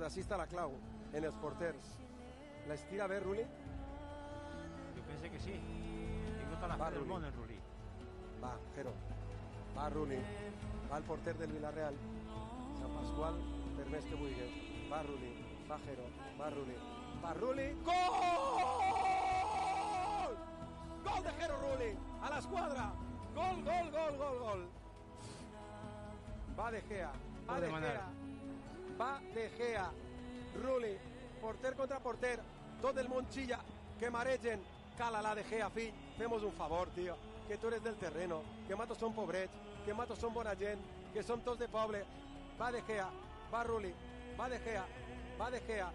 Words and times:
pues 0.00 0.14
així 0.14 0.22
està 0.24 0.36
la 0.40 0.46
clau 0.48 0.72
en 1.12 1.24
els 1.28 1.34
porters. 1.42 1.88
La 2.68 2.76
estira 2.78 3.06
bé, 3.10 3.18
Ruli? 3.20 3.42
Jo 4.96 5.02
penso 5.04 5.28
que 5.32 5.40
sí. 5.44 5.56
Tinc 5.60 6.46
tota 6.54 6.68
la 6.70 6.76
fe 6.80 6.86
del 6.94 7.02
Ruli. 7.02 7.08
món 7.10 7.24
en 7.28 7.34
Ruli. 7.36 7.58
Va, 8.40 8.52
Jero. 8.76 8.94
Va, 9.76 9.90
Ruli. 9.92 10.16
Va 10.90 10.96
el 10.96 11.04
porter 11.04 11.34
del 11.36 11.52
Villarreal. 11.52 11.98
Sant 12.78 12.94
Pasqual, 12.94 13.36
per 13.76 13.86
més 13.92 14.06
que 14.08 14.16
vulguis. 14.22 14.54
Va, 14.92 15.02
Ruli. 15.04 15.32
Va, 15.68 15.78
Jero. 15.84 16.06
Va, 16.38 16.48
Ruli. 16.54 16.76
Va, 17.24 17.34
Ruli. 17.40 17.66
Gol! 17.90 18.00
Gol 21.10 21.20
de 21.28 21.32
Jero 21.42 21.58
Ruli. 21.66 21.90
A 22.22 22.32
l'esquadra. 22.36 22.88
Gol, 23.34 23.60
gol, 23.68 23.92
gol, 23.98 24.16
gol, 24.24 24.40
gol. 24.46 24.64
Va 26.56 26.70
de 26.70 26.82
Gea. 26.88 27.12
Va 27.50 27.60
de. 27.60 27.68
Gea. 27.68 28.09
Va 29.00 29.18
de 29.34 29.48
Gea. 29.56 29.90
Ruli. 30.62 30.98
Porter 31.40 31.74
contra 31.74 32.00
porter. 32.00 32.38
Tot 32.82 32.98
el 32.98 33.08
món 33.08 33.26
xilla. 33.32 33.58
Que 33.98 34.10
maregen. 34.10 34.60
Cala 34.98 35.22
la 35.22 35.34
de 35.34 35.44
Gea, 35.44 35.70
fill. 35.70 35.94
Femos 36.18 36.42
un 36.42 36.52
favor, 36.52 36.90
tio. 36.90 37.16
Que 37.48 37.56
tu 37.56 37.68
eres 37.68 37.82
del 37.82 37.96
terreno. 37.96 38.42
Que 38.68 38.76
matos 38.76 38.98
són 38.98 39.14
pobrets. 39.16 39.56
Que 39.86 39.94
matos 39.94 40.18
són 40.20 40.34
bona. 40.34 40.54
Que 40.54 41.22
som 41.22 41.40
tots 41.40 41.58
de 41.58 41.68
poble. 41.68 42.04
Va 42.60 42.70
de 42.70 42.82
Gea. 42.82 43.08
Va 43.52 43.64
Ruli. 43.64 43.94
Va 44.38 44.48
de 44.48 44.60
Gea. 44.60 44.84
Va 45.40 45.50
de 45.50 45.60
Gea. 45.60 45.90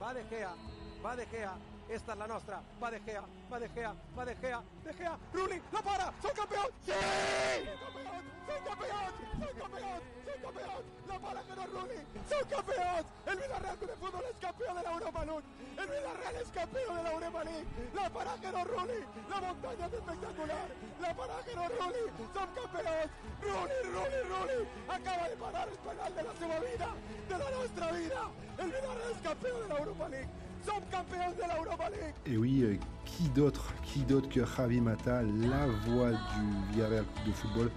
Va 0.00 0.12
de 0.12 0.24
Gea. 0.28 0.54
Va 1.02 1.16
de 1.16 1.26
Gea. 1.26 1.56
Esta 1.88 2.12
es 2.12 2.18
la 2.18 2.26
nostra. 2.26 2.62
Va 2.82 2.90
de 2.90 3.00
Gea. 3.00 3.22
Va 3.52 3.58
de 3.58 3.68
Gea. 3.68 3.94
Va 4.18 4.24
de 4.24 4.36
Gea. 4.36 4.62
De 4.84 4.94
Gea. 4.94 5.18
Ruli. 5.32 5.62
La 5.72 5.82
para. 5.82 6.12
Son 6.22 6.30
campeón. 6.34 6.66
Sí. 6.84 6.92
Son 6.92 7.78
campeón. 7.84 8.22
Son 8.46 8.64
campeón. 8.64 9.12
Son 9.38 9.58
campeón. 9.60 10.02
Son 10.24 10.42
campeón. 10.42 10.82
La 11.08 11.18
para 11.18 11.42
que 11.42 11.56
no 11.56 11.66
Ruli. 11.66 12.00
Son 12.28 12.48
campeón. 12.48 13.06
El 13.26 13.36
Villarreal 13.36 13.78
de 13.78 13.86
Fútbol 13.96 14.24
es 14.30 14.38
campeón 14.40 14.76
de 14.76 14.82
la 14.82 14.92
Europa 14.92 15.24
League. 15.24 15.44
El 15.76 15.86
Villarreal 15.86 16.36
es 16.36 16.48
campeón 16.48 16.96
de 16.96 17.02
la 17.02 17.12
Europa 17.12 17.44
League. 17.44 17.66
La 17.94 18.10
para 18.10 18.34
que 18.34 18.52
no 18.52 18.64
Ruli. 18.64 19.00
La 19.28 19.40
montaña 19.40 19.86
es 19.86 19.92
espectacular. 19.92 20.68
La 21.00 21.14
para 21.14 21.36
que 21.44 21.56
no 21.56 21.68
Ruli. 21.68 22.04
Son 22.32 22.48
campeones. 22.56 23.10
Ruli, 23.42 23.78
Ruli, 23.92 24.20
Ruli. 24.32 24.68
Acaba 24.88 25.28
de 25.28 25.36
parar 25.36 25.68
el 25.68 25.78
penal 25.78 26.14
de 26.14 26.22
la 26.22 26.34
seva 26.34 26.58
vida. 26.60 26.88
De 27.28 27.38
la 27.38 27.50
nuestra 27.50 27.92
vida. 27.92 28.30
El 28.58 28.66
Villarreal 28.66 29.10
es 29.12 29.18
campeón 29.18 29.60
de 29.62 29.68
la 29.68 29.78
Europa 29.78 30.08
League. 30.08 30.41
Et 32.26 32.36
oui, 32.36 32.62
euh, 32.62 32.76
qui 33.04 33.28
d'autre 33.28 33.72
Qui 33.82 34.00
d'autre 34.00 34.28
que 34.28 34.44
Javi 34.44 34.80
Mata, 34.80 35.22
la 35.22 35.66
voix 35.86 36.10
du 36.10 36.72
Villarreal 36.72 37.04
de 37.26 37.32
football, 37.32 37.70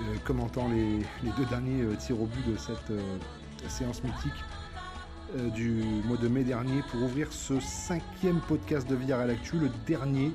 euh, 0.00 0.16
commentant 0.24 0.68
les, 0.68 1.30
deux 1.36 1.44
derniers 1.46 1.82
euh, 1.82 1.94
tirs 1.96 2.20
au 2.20 2.26
but 2.26 2.50
de 2.50 2.56
cette 2.56 2.92
séance 3.68 4.02
mythique 4.02 4.32
du 5.54 5.82
mois 6.04 6.18
de 6.18 6.28
mai 6.28 6.44
dernier 6.44 6.82
pour 6.90 7.02
ouvrir 7.02 7.32
ce 7.32 7.58
cinquième 7.60 8.40
podcast 8.40 8.86
de 8.86 8.94
Villarreal 8.94 9.30
Actu, 9.30 9.56
le 9.56 9.70
dernier 9.86 10.30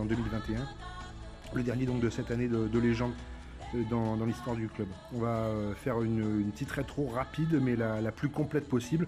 en 0.00 0.04
2021, 0.04 0.66
le 1.54 1.62
dernier 1.62 1.86
donc 1.86 2.00
de 2.00 2.10
cette 2.10 2.32
année 2.32 2.48
de, 2.48 2.66
de 2.66 2.78
légende 2.80 3.12
dans, 3.88 4.16
l'histoire 4.24 4.56
du 4.56 4.66
club. 4.66 4.88
On 5.14 5.20
va 5.20 5.48
faire 5.76 6.02
une, 6.02 6.50
petite 6.50 6.72
rétro 6.72 7.06
rapide, 7.06 7.60
mais 7.62 7.76
la 7.76 8.10
plus 8.10 8.30
complète 8.30 8.68
possible 8.68 9.06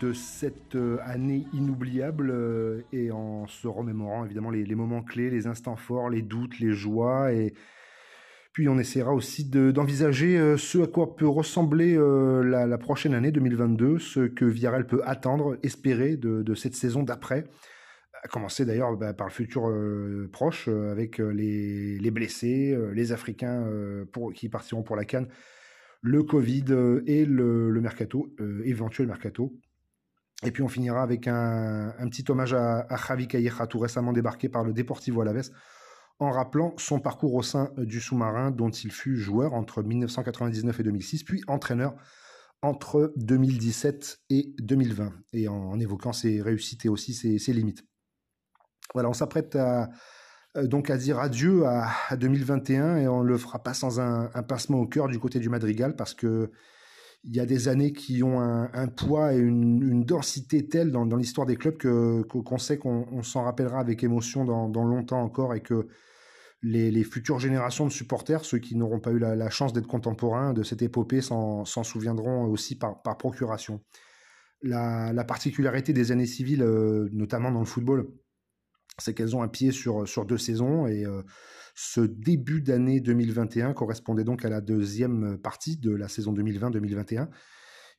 de 0.00 0.12
cette 0.12 0.76
euh, 0.76 0.98
année 1.04 1.46
inoubliable 1.52 2.30
euh, 2.30 2.82
et 2.92 3.10
en 3.10 3.46
se 3.46 3.66
remémorant 3.66 4.24
évidemment 4.24 4.50
les, 4.50 4.74
moments 4.74 5.02
clés, 5.02 5.30
les 5.30 5.46
instants 5.46 5.76
forts, 5.76 6.08
les 6.08 6.22
doutes, 6.22 6.58
les 6.60 6.72
joies 6.72 7.32
et 7.32 7.54
puis 8.52 8.68
on 8.68 8.78
essaiera 8.78 9.12
aussi 9.12 9.48
de- 9.48 9.70
d'envisager 9.70 10.38
euh, 10.38 10.56
ce 10.56 10.82
à 10.82 10.86
quoi 10.86 11.16
peut 11.16 11.28
ressembler 11.28 11.96
la, 11.96 12.78
prochaine 12.78 13.14
année 13.14 13.32
2022, 13.32 13.98
ce 13.98 14.20
que 14.20 14.44
Villarreal 14.44 14.86
peut 14.86 15.02
attendre, 15.04 15.56
espérer 15.62 16.16
de, 16.16 16.54
cette 16.54 16.74
saison 16.74 17.02
d'après, 17.02 17.44
à 18.22 18.28
commencer 18.28 18.64
d'ailleurs 18.64 18.96
bah, 18.96 19.14
par 19.14 19.26
le 19.26 19.32
futur 19.32 19.72
proche 20.32 20.68
avec 20.68 21.18
les, 21.18 21.98
les 21.98 22.10
blessés, 22.10 22.76
les 22.92 23.12
Africains 23.12 23.66
qui 24.34 24.48
partiront 24.48 24.82
pour 24.82 24.96
la 24.96 25.04
Cannes, 25.04 25.28
le 26.02 26.22
Covid 26.22 26.64
et 27.06 27.24
le, 27.24 27.80
mercato, 27.80 28.34
éventuel 28.64 29.06
mercato. 29.06 29.52
Et 30.44 30.50
puis 30.50 30.62
on 30.62 30.68
finira 30.68 31.02
avec 31.02 31.28
un, 31.28 31.92
petit 32.10 32.24
hommage 32.28 32.52
à, 32.54 32.86
à 32.88 32.96
Javi 32.96 33.28
Calleja, 33.28 33.66
tout 33.66 33.78
récemment 33.78 34.12
débarqué 34.12 34.48
par 34.48 34.64
le 34.64 34.72
Deportivo 34.72 35.20
Alaves, 35.20 35.50
en 36.18 36.30
rappelant 36.30 36.74
son 36.78 37.00
parcours 37.00 37.34
au 37.34 37.42
sein 37.42 37.70
du 37.76 38.00
sous-marin 38.00 38.50
dont 38.50 38.70
il 38.70 38.92
fut 38.92 39.16
joueur 39.16 39.54
entre 39.54 39.82
1999 39.82 40.80
et 40.80 40.82
2006, 40.82 41.24
puis 41.24 41.42
entraîneur 41.46 41.94
entre 42.62 43.12
2017 43.16 44.20
et 44.30 44.54
2020, 44.60 45.12
et 45.32 45.48
en, 45.48 45.78
évoquant 45.80 46.12
ses 46.12 46.40
réussites 46.40 46.84
et 46.86 46.88
aussi 46.88 47.12
ses, 47.12 47.52
limites. 47.52 47.84
Voilà, 48.94 49.08
on 49.08 49.14
s'apprête 49.14 49.56
à, 49.56 49.90
euh, 50.56 50.66
donc 50.66 50.88
à 50.90 50.96
dire 50.96 51.18
adieu 51.18 51.66
à, 51.66 51.90
à 52.08 52.16
2021 52.16 52.98
et 52.98 53.08
on 53.08 53.22
le 53.22 53.36
fera 53.36 53.62
pas 53.62 53.74
sans 53.74 54.00
un, 54.00 54.30
un 54.32 54.74
au 54.74 54.86
cœur 54.86 55.08
du 55.08 55.18
côté 55.18 55.40
du 55.40 55.48
Madrigal 55.48 55.96
parce 55.96 56.14
que 56.14 56.52
il 57.24 57.36
y 57.36 57.40
a 57.40 57.46
des 57.46 57.68
années 57.68 57.92
qui 57.92 58.22
ont 58.22 58.40
un, 58.40 58.88
poids 58.88 59.32
et 59.32 59.38
une, 59.38 60.04
densité 60.04 60.66
telle 60.66 60.90
dans, 60.90 61.04
l'histoire 61.16 61.46
des 61.46 61.56
clubs 61.56 61.76
que 61.76 62.22
qu'on 62.22 62.58
sait 62.58 62.78
qu'on 62.78 63.06
on 63.12 63.22
s'en 63.22 63.44
rappellera 63.44 63.78
avec 63.78 64.02
émotion 64.02 64.44
dans, 64.44 64.68
dans 64.68 64.84
longtemps 64.84 65.22
encore 65.22 65.54
et 65.54 65.60
que 65.60 65.86
les, 66.62 67.04
futures 67.04 67.38
générations 67.38 67.86
de 67.86 67.92
supporters, 67.92 68.44
ceux 68.44 68.58
qui 68.58 68.76
n'auront 68.76 69.00
pas 69.00 69.10
eu 69.10 69.18
la, 69.18 69.50
chance 69.50 69.72
d'être 69.72 69.86
contemporains 69.86 70.52
de 70.52 70.62
cette 70.62 70.82
épopée, 70.82 71.20
s'en 71.20 71.64
souviendront 71.64 72.44
aussi 72.44 72.76
par, 72.76 73.02
par 73.02 73.18
procuration. 73.18 73.82
La, 74.62 75.12
la 75.12 75.24
particularité 75.24 75.92
des 75.92 76.12
années 76.12 76.26
civiles, 76.26 76.62
euh, 76.62 77.08
notamment 77.12 77.50
dans 77.50 77.58
le 77.58 77.66
football, 77.66 78.08
c'est 78.98 79.12
qu'elles 79.12 79.34
ont 79.34 79.42
un 79.42 79.48
pied 79.48 79.72
sur, 79.72 80.06
sur 80.06 80.24
deux 80.24 80.38
saisons 80.38 80.86
et 80.86 81.04
euh, 81.04 81.22
ce 81.74 82.00
début 82.00 82.60
d'année 82.60 83.00
2021 83.00 83.72
correspondait 83.72 84.24
donc 84.24 84.44
à 84.44 84.48
la 84.48 84.60
deuxième 84.60 85.38
partie 85.38 85.76
de 85.76 85.94
la 85.94 86.08
saison 86.08 86.32
2020-2021 86.34 87.28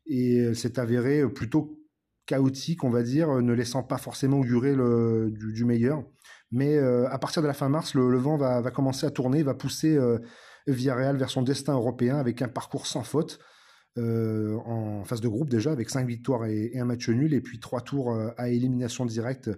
et 0.05 0.53
s'est 0.53 0.79
avérée 0.79 1.27
plutôt 1.29 1.83
chaotique, 2.25 2.83
on 2.83 2.89
va 2.89 3.03
dire, 3.03 3.41
ne 3.41 3.53
laissant 3.53 3.83
pas 3.83 3.97
forcément 3.97 4.39
augurer 4.39 4.75
le, 4.75 5.31
du, 5.31 5.65
meilleur. 5.65 6.03
Mais 6.51 6.77
euh, 6.77 7.09
à 7.09 7.19
partir 7.19 7.41
de 7.41 7.47
la 7.47 7.53
fin 7.53 7.69
mars, 7.69 7.95
le, 7.95 8.17
vent 8.17 8.37
va, 8.37 8.61
va 8.61 8.71
commencer 8.71 9.05
à 9.05 9.11
tourner, 9.11 9.43
va 9.43 9.53
pousser 9.53 9.97
euh, 9.97 10.19
Villarreal 10.67 11.17
vers 11.17 11.29
son 11.29 11.41
destin 11.41 11.73
européen 11.73 12.17
avec 12.17 12.41
un 12.41 12.47
parcours 12.47 12.87
sans 12.87 13.03
faute 13.03 13.39
euh, 13.97 14.57
en 14.65 15.03
phase 15.03 15.21
de 15.21 15.27
groupe 15.27 15.49
déjà, 15.49 15.71
avec 15.71 15.89
cinq 15.89 16.07
victoires 16.07 16.45
et, 16.45 16.71
et 16.73 16.79
un 16.79 16.85
match 16.85 17.09
nul, 17.09 17.33
et 17.33 17.41
puis 17.41 17.59
trois 17.59 17.81
tours 17.81 18.17
à 18.37 18.49
élimination 18.49 19.05
directe 19.05 19.49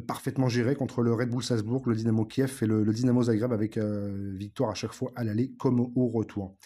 parfaitement 0.00 0.48
gérés 0.48 0.74
contre 0.74 1.02
le 1.02 1.12
Red 1.12 1.30
Bull 1.30 1.42
Salzbourg, 1.42 1.82
le 1.86 1.94
Dynamo 1.94 2.24
Kiev 2.24 2.58
et 2.62 2.66
le, 2.66 2.84
Dynamo 2.84 3.22
Zagreb 3.24 3.52
avec 3.52 3.76
euh, 3.76 4.32
victoire 4.36 4.70
à 4.70 4.74
chaque 4.74 4.92
fois 4.92 5.12
à 5.16 5.24
l'aller 5.24 5.52
comme 5.58 5.80
au 5.80 6.08
retour. 6.08 6.56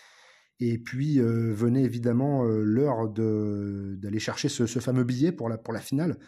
Et 0.61 0.79
puis 0.79 1.21
euh, 1.21 1.53
venait 1.53 1.85
évidemment 1.85 2.45
euh, 2.45 2.63
l'heure 2.65 3.09
d'aller 3.09 4.19
chercher 4.19 4.49
ce, 4.49 4.67
fameux 4.67 5.05
billet 5.05 5.31
pour 5.33 5.49
la 5.49 5.57
pour 5.57 5.73
la 5.73 5.81
finale 5.81 6.19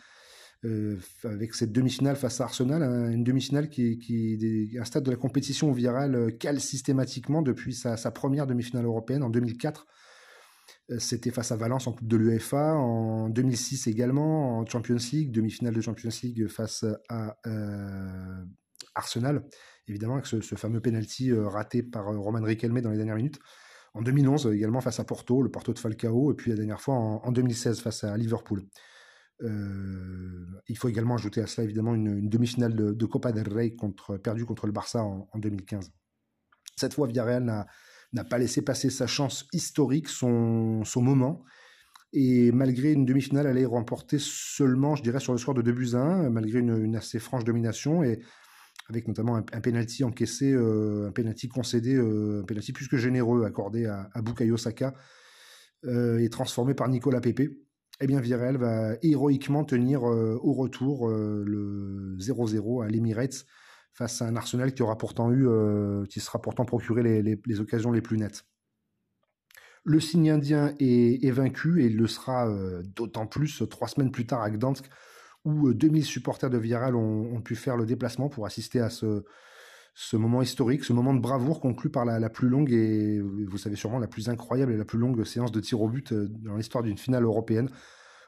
euh, 0.64 0.98
avec 1.24 1.54
cette 1.54 1.72
demi-finale 1.72 2.16
face 2.16 2.40
à 2.40 2.44
Arsenal, 2.44 2.82
une 2.82 3.24
demi-finale 3.24 3.70
qui 3.70 3.98
qui 3.98 4.36
des, 4.36 4.78
un 4.78 4.84
stade 4.84 5.02
de 5.02 5.10
la 5.10 5.16
compétition 5.16 5.72
virale 5.72 6.14
euh, 6.14 6.30
cale 6.30 6.60
systématiquement 6.60 7.42
depuis 7.42 7.74
sa 7.74 7.96
première 8.12 8.46
demi-finale 8.46 8.84
européenne 8.84 9.22
en 9.22 9.30
2004. 9.30 9.86
Euh, 10.90 10.98
C'était 10.98 11.30
face 11.30 11.52
à 11.52 11.56
Valence 11.56 11.86
en 11.86 11.92
Coupe 11.92 12.08
de 12.08 12.16
l'UEFA, 12.16 12.74
en 12.74 13.28
2006 13.28 13.86
également 13.86 14.58
en 14.58 14.66
Champions 14.66 14.96
League, 15.12 15.30
demi-finale 15.30 15.74
de 15.74 15.80
Champions 15.80 16.10
League 16.22 16.48
face 16.48 16.84
à 17.08 17.36
euh, 17.46 18.44
Arsenal, 18.94 19.44
évidemment 19.86 20.14
avec 20.14 20.26
ce, 20.26 20.40
fameux 20.40 20.80
penalty 20.80 21.30
euh, 21.30 21.48
raté 21.48 21.82
par 21.82 22.06
Roman 22.06 22.42
Riquelme 22.42 22.80
dans 22.80 22.90
les 22.90 22.96
dernières 22.96 23.16
minutes. 23.16 23.38
En 23.94 24.02
2011 24.02 24.52
également 24.52 24.80
face 24.80 25.00
à 25.00 25.04
Porto, 25.04 25.42
le 25.42 25.50
Porto 25.50 25.72
de 25.72 25.78
Falcao, 25.78 26.32
et 26.32 26.34
puis 26.34 26.50
la 26.50 26.56
dernière 26.56 26.80
fois 26.80 26.94
en, 26.94 27.22
en 27.24 27.32
2016 27.32 27.80
face 27.80 28.04
à 28.04 28.16
Liverpool. 28.16 28.64
Il 29.42 30.76
faut 30.76 30.88
également 30.88 31.14
ajouter 31.14 31.40
à 31.40 31.46
cela 31.46 31.64
évidemment 31.64 31.94
une, 31.94 32.28
demi-finale 32.28 32.74
de, 32.74 33.06
Copa 33.06 33.32
del 33.32 33.48
Rey 33.48 33.74
perdue 34.22 34.44
contre 34.44 34.66
le 34.66 34.72
Barça 34.72 35.02
en, 35.02 35.28
en 35.32 35.38
2015. 35.38 35.90
Cette 36.76 36.92
fois, 36.92 37.06
Villarreal 37.06 37.44
n'a, 37.44 37.66
n'a 38.12 38.24
pas 38.24 38.38
laissé 38.38 38.62
passer 38.62 38.90
sa 38.90 39.06
chance 39.06 39.46
historique, 39.52 40.08
son, 40.08 40.82
moment. 40.96 41.44
Et 42.12 42.50
malgré 42.50 42.92
une 42.92 43.04
demi-finale, 43.04 43.46
elle 43.46 43.58
est 43.58 43.66
remportée 43.66 44.18
seulement, 44.18 44.96
je 44.96 45.02
dirais, 45.02 45.20
sur 45.20 45.32
le 45.32 45.38
score 45.38 45.54
de 45.54 45.62
2 45.62 45.72
buts 45.72 45.90
à 45.94 45.98
1, 45.98 46.30
malgré 46.30 46.58
une, 46.58 46.96
assez 46.96 47.20
franche 47.20 47.44
domination 47.44 48.02
et 48.02 48.20
avec 48.88 49.06
notamment 49.06 49.36
un, 49.36 49.42
penalty 49.42 50.02
encaissé, 50.02 50.52
euh, 50.52 51.06
un 51.08 51.12
penalty 51.12 51.48
concédé, 51.48 51.94
euh, 51.94 52.40
un 52.42 52.44
penalty 52.44 52.72
plus 52.72 52.88
que 52.88 52.96
généreux 52.96 53.44
accordé 53.44 53.86
à, 53.86 54.10
Bukayo 54.22 54.56
Saka 54.56 54.94
euh, 55.84 56.18
et 56.18 56.28
transformé 56.28 56.74
par 56.74 56.88
Nicolas 56.88 57.20
Pepe 57.20 57.48
eh 58.02 58.06
bien 58.06 58.18
Villarreal 58.18 58.56
va 58.56 58.96
héroïquement 59.02 59.62
tenir 59.62 60.02
au 60.02 60.52
retour 60.54 61.10
le 61.10 62.16
0-0 62.18 62.82
à 62.82 62.88
l'Emirates 62.88 63.44
face 63.92 64.22
à 64.22 64.26
un 64.26 64.36
Arsenal 64.36 64.72
qui 64.72 64.82
aura 64.82 64.96
pourtant 64.96 65.30
eu, 65.30 65.46
euh, 65.48 66.04
qui 66.06 66.20
sera 66.20 66.40
pourtant 66.40 66.64
procuré 66.64 67.22
les, 67.22 67.60
occasions 67.60 67.92
les 67.92 68.00
plus 68.00 68.16
nettes. 68.16 68.44
Le 69.84 69.98
signe 69.98 70.30
indien 70.30 70.74
est, 70.78 71.30
vaincu 71.30 71.82
et 71.82 71.86
il 71.86 71.96
le 71.96 72.06
sera 72.06 72.46
d'autant 72.84 73.26
plus 73.26 73.62
trois 73.70 73.88
semaines 73.88 74.10
plus 74.10 74.26
tard 74.26 74.42
à 74.42 74.50
Gdansk 74.50 74.84
où 75.44 75.72
2000 75.72 76.04
supporters 76.04 76.50
de 76.50 76.58
Villarreal 76.58 76.94
ont, 76.94 77.40
pu 77.40 77.56
faire 77.56 77.76
le 77.76 77.86
déplacement 77.86 78.28
pour 78.28 78.46
assister 78.46 78.80
à 78.80 78.90
ce, 78.90 79.24
moment 80.12 80.42
historique, 80.42 80.84
ce 80.84 80.92
moment 80.92 81.14
de 81.14 81.20
bravoure 81.20 81.60
conclu 81.60 81.90
par 81.90 82.04
la, 82.04 82.30
plus 82.30 82.48
longue 82.48 82.72
et 82.72 83.20
vous 83.20 83.58
savez 83.58 83.76
sûrement 83.76 83.98
la 83.98 84.06
plus 84.06 84.28
incroyable 84.28 84.72
et 84.72 84.76
la 84.76 84.84
plus 84.84 84.98
longue 84.98 85.24
séance 85.24 85.52
de 85.52 85.60
tir 85.60 85.80
au 85.80 85.88
but 85.88 86.12
euh, 86.12 86.28
dans 86.28 86.56
l'histoire 86.56 86.84
d'une 86.84 86.98
finale 86.98 87.24
européenne 87.24 87.70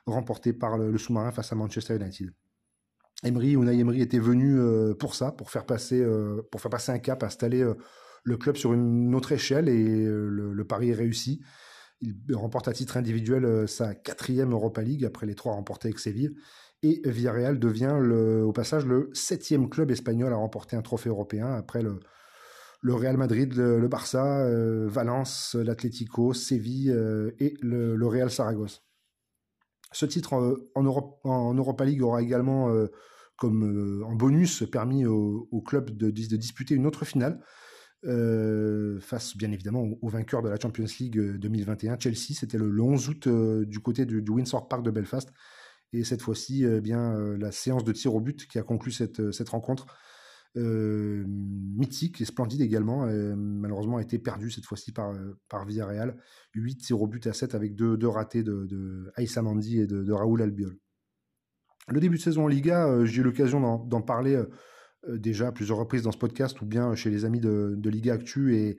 remportée 0.06 0.52
par 0.52 0.78
le, 0.78 0.96
sous-marin 0.98 1.32
face 1.32 1.52
à 1.52 1.54
Manchester 1.54 1.96
United. 1.96 2.32
Emery, 3.22 3.52
Unai 3.52 3.78
Emery 3.78 4.02
était 4.02 4.18
venu 4.18 4.58
euh, 4.58 4.94
pour 4.94 5.14
ça, 5.14 5.32
pour 5.32 5.50
faire 5.50 5.64
passer, 5.64 6.00
euh, 6.00 6.42
pour 6.50 6.60
faire 6.60 6.70
passer 6.70 6.92
un 6.92 6.98
cap, 6.98 7.22
installer 7.22 7.64
le 8.24 8.36
club 8.36 8.56
sur 8.56 8.72
une 8.72 9.14
autre 9.14 9.32
échelle 9.32 9.68
et 9.68 10.04
le, 10.06 10.64
pari 10.64 10.90
est 10.90 10.94
réussi. 10.94 11.42
Il 12.00 12.34
remporte 12.34 12.68
à 12.68 12.72
titre 12.72 12.96
individuel 12.96 13.68
sa 13.68 13.94
quatrième 13.94 14.52
Europa 14.52 14.82
League 14.82 15.04
après 15.04 15.26
les 15.26 15.34
trois 15.34 15.54
remportés 15.54 15.88
avec 15.88 15.98
Séville 15.98 16.34
et 16.82 17.00
Villarreal 17.04 17.58
devient 17.58 17.96
le, 18.00 18.44
au 18.44 18.52
passage 18.52 18.84
le 18.84 19.10
septième 19.12 19.68
club 19.68 19.90
espagnol 19.90 20.32
à 20.32 20.36
remporter 20.36 20.76
un 20.76 20.82
trophée 20.82 21.08
européen 21.08 21.54
après 21.54 21.82
le, 21.82 22.00
le 22.82 22.94
Real 22.94 23.16
Madrid, 23.16 23.54
le, 23.54 23.86
Barça, 23.88 24.44
euh, 24.44 24.88
Valence, 24.88 25.54
l'Atlético, 25.54 26.34
Séville 26.34 26.90
euh, 26.90 27.30
et 27.38 27.54
le, 27.62 28.06
Real 28.06 28.30
Saragosse. 28.30 28.82
Ce 29.92 30.06
titre 30.06 30.34
euh, 30.34 30.70
en, 30.74 31.54
Europa 31.54 31.84
League 31.84 32.02
aura 32.02 32.22
également 32.22 32.74
comme 33.36 34.02
en 34.06 34.14
bonus 34.14 34.64
permis 34.70 35.04
au, 35.06 35.64
club 35.66 35.90
de, 35.90 36.10
disputer 36.10 36.74
une 36.74 36.86
autre 36.86 37.04
finale 37.04 37.40
face 39.00 39.36
bien 39.36 39.50
évidemment 39.52 39.84
au, 40.00 40.08
vainqueur 40.08 40.42
de 40.42 40.48
la 40.48 40.58
Champions 40.60 40.86
League 41.00 41.18
2021, 41.38 41.98
Chelsea. 41.98 42.34
C'était 42.34 42.58
le, 42.58 42.80
11 42.80 43.08
août 43.08 43.28
du 43.28 43.80
côté 43.80 44.06
du, 44.06 44.22
Windsor 44.28 44.68
Park 44.68 44.82
de 44.82 44.90
Belfast 44.90 45.32
et 45.92 46.04
cette 46.04 46.22
fois-ci, 46.22 46.64
eh 46.64 46.80
bien, 46.80 47.14
euh, 47.14 47.36
la 47.36 47.52
séance 47.52 47.84
de 47.84 47.92
tir 47.92 48.14
au 48.14 48.20
but 48.20 48.46
qui 48.46 48.58
a 48.58 48.62
conclu 48.62 48.92
euh, 49.18 49.32
cette 49.32 49.48
rencontre 49.50 49.86
euh, 50.56 51.24
mythique 51.26 52.20
et 52.20 52.24
splendide 52.24 52.60
également, 52.60 53.06
malheureusement 53.36 53.96
a 53.96 54.02
été 54.02 54.18
perdue 54.18 54.50
cette 54.50 54.66
fois-ci 54.66 54.92
par, 54.92 55.14
par 55.48 55.64
Villarreal. 55.64 56.16
8 56.54 56.76
tirs 56.76 57.00
au 57.00 57.06
but 57.06 57.26
à 57.26 57.32
7 57.32 57.54
avec 57.54 57.74
deux, 57.74 57.96
deux 57.96 58.08
ratés 58.08 58.42
de, 58.42 58.66
de 58.66 59.40
Mandi 59.40 59.80
et 59.80 59.86
de, 59.86 60.12
Raoul 60.12 60.42
Albiol. 60.42 60.76
Le 61.88 62.00
début 62.00 62.16
de 62.16 62.22
saison 62.22 62.44
en 62.44 62.48
Liga, 62.48 63.04
j'ai 63.04 63.20
eu 63.20 63.24
l'occasion 63.24 63.60
d'en 63.78 64.02
parler 64.02 64.40
déjà 65.08 65.48
à 65.48 65.52
plusieurs 65.52 65.78
reprises 65.78 66.02
dans 66.02 66.12
ce 66.12 66.18
podcast 66.18 66.60
ou 66.60 66.66
bien 66.66 66.94
chez 66.94 67.10
les 67.10 67.24
amis 67.24 67.40
de, 67.40 67.88
Liga 67.88 68.14
Actu 68.14 68.56
et, 68.56 68.78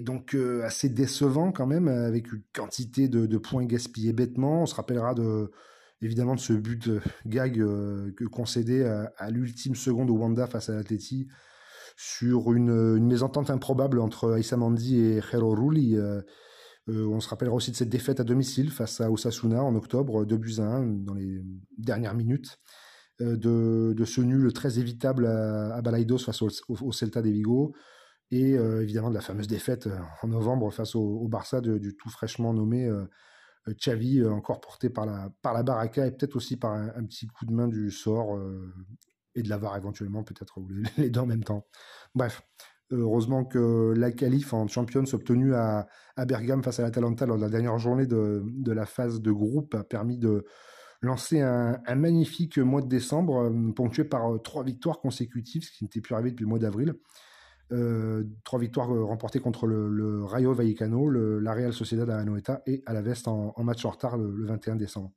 donc 0.00 0.34
assez 0.62 0.88
décevant 0.88 1.52
quand 1.52 1.66
même 1.66 1.88
avec 1.88 2.32
une 2.32 2.42
quantité 2.54 3.08
de 3.08 3.38
points 3.38 3.64
gaspillés 3.66 4.12
bêtement. 4.12 4.62
On 4.62 4.66
se 4.66 4.74
rappellera 4.74 5.14
de 5.14 5.50
évidemment 6.02 6.34
de 6.34 6.40
ce 6.40 6.52
but 6.52 6.88
euh, 6.88 7.00
gag 7.26 7.58
euh, 7.60 8.10
concédé 8.30 8.84
à, 8.84 9.30
l'ultime 9.30 9.74
seconde 9.74 10.10
au 10.10 10.14
Wanda 10.14 10.46
face 10.46 10.68
à 10.68 10.74
l'Atleti 10.74 11.28
sur 11.96 12.52
une, 12.52 12.98
mésentente 12.98 13.50
improbable 13.50 14.00
entre 14.00 14.40
Mandi 14.56 15.00
et 15.00 15.20
Jero 15.20 15.54
Rulli. 15.54 15.96
Euh, 15.96 16.22
on 16.88 17.20
se 17.20 17.28
rappellera 17.28 17.54
aussi 17.54 17.70
de 17.70 17.76
cette 17.76 17.88
défaite 17.88 18.20
à 18.20 18.24
domicile 18.24 18.70
face 18.70 19.00
à 19.00 19.10
Osasuna 19.10 19.62
en 19.62 19.74
octobre, 19.74 20.26
2 20.26 20.36
buts 20.36 20.54
à 20.58 20.64
1 20.64 20.86
dans 21.04 21.14
les 21.14 21.42
dernières 21.78 22.14
minutes. 22.14 22.58
de, 23.20 24.04
ce 24.04 24.20
nul 24.20 24.52
très 24.52 24.78
évitable 24.78 25.26
à, 25.26 25.80
Balaidos 25.82 26.18
face 26.18 26.42
au, 26.42 26.92
Celta 26.92 27.22
de 27.22 27.30
Vigo. 27.30 27.74
Et 28.30 28.50
évidemment 28.54 29.10
de 29.10 29.14
la 29.14 29.20
fameuse 29.20 29.46
défaite 29.46 29.88
en 30.22 30.28
novembre 30.28 30.70
face 30.72 30.94
au, 30.94 31.26
Barça 31.28 31.60
du 31.60 31.96
tout 31.96 32.10
fraîchement 32.10 32.52
nommé 32.52 32.86
euh, 32.86 33.06
Xavi 33.72 34.20
euh, 34.20 34.30
encore 34.30 34.60
porté 34.60 34.90
par 34.90 35.06
la, 35.06 35.30
par 35.42 35.54
la 35.54 35.62
Baraka 35.62 36.06
et 36.06 36.10
peut-être 36.10 36.36
aussi 36.36 36.56
par 36.56 36.72
un, 36.72 37.04
petit 37.04 37.26
coup 37.26 37.46
de 37.46 37.52
main 37.52 37.68
du 37.68 37.90
sort 37.90 38.36
euh, 38.36 38.72
et 39.34 39.42
de 39.42 39.48
la 39.48 39.58
VAR 39.58 39.76
éventuellement, 39.76 40.22
peut-être 40.22 40.60
les, 40.98 41.10
deux 41.10 41.20
en 41.20 41.26
même 41.26 41.44
temps. 41.44 41.66
Bref, 42.14 42.42
heureusement 42.90 43.44
que 43.44 43.94
la 43.96 44.12
qualif 44.12 44.52
en 44.52 44.66
Champions 44.68 45.04
obtenue 45.12 45.54
à, 45.54 45.88
à 46.16 46.24
Bergame 46.24 46.62
face 46.62 46.78
à 46.80 46.82
l'Atalanta 46.82 47.26
lors 47.26 47.36
de 47.36 47.42
la 47.42 47.48
dernière 47.48 47.78
journée 47.78 48.06
de, 48.06 48.42
de, 48.44 48.72
la 48.72 48.86
phase 48.86 49.20
de 49.20 49.32
groupe 49.32 49.74
a 49.74 49.84
permis 49.84 50.18
de 50.18 50.44
lancer 51.00 51.40
un, 51.40 51.80
un 51.86 51.94
magnifique 51.96 52.58
mois 52.58 52.82
de 52.82 52.88
décembre 52.88 53.50
ponctué 53.74 54.04
par 54.04 54.40
trois 54.42 54.64
victoires 54.64 55.00
consécutives, 55.00 55.64
ce 55.64 55.70
qui 55.70 55.84
n'était 55.84 56.00
plus 56.00 56.14
arrivé 56.14 56.30
depuis 56.30 56.44
le 56.44 56.48
mois 56.48 56.58
d'avril. 56.58 56.94
Euh, 57.72 58.24
trois 58.44 58.58
victoires 58.58 58.94
euh, 58.94 59.04
remportées 59.04 59.40
contre 59.40 59.66
le, 59.66 60.24
Rayo 60.24 60.52
Vallecano, 60.52 61.08
le, 61.08 61.38
la 61.40 61.54
Real 61.54 61.72
Sociedad 61.72 62.08
à 62.10 62.18
Anoeta 62.18 62.62
et 62.66 62.82
à 62.84 62.92
la 62.92 63.00
Veste 63.00 63.26
en, 63.26 63.54
match 63.62 63.84
en 63.84 63.90
retard 63.90 64.18
le, 64.18 64.44
21 64.46 64.76
décembre. 64.76 65.12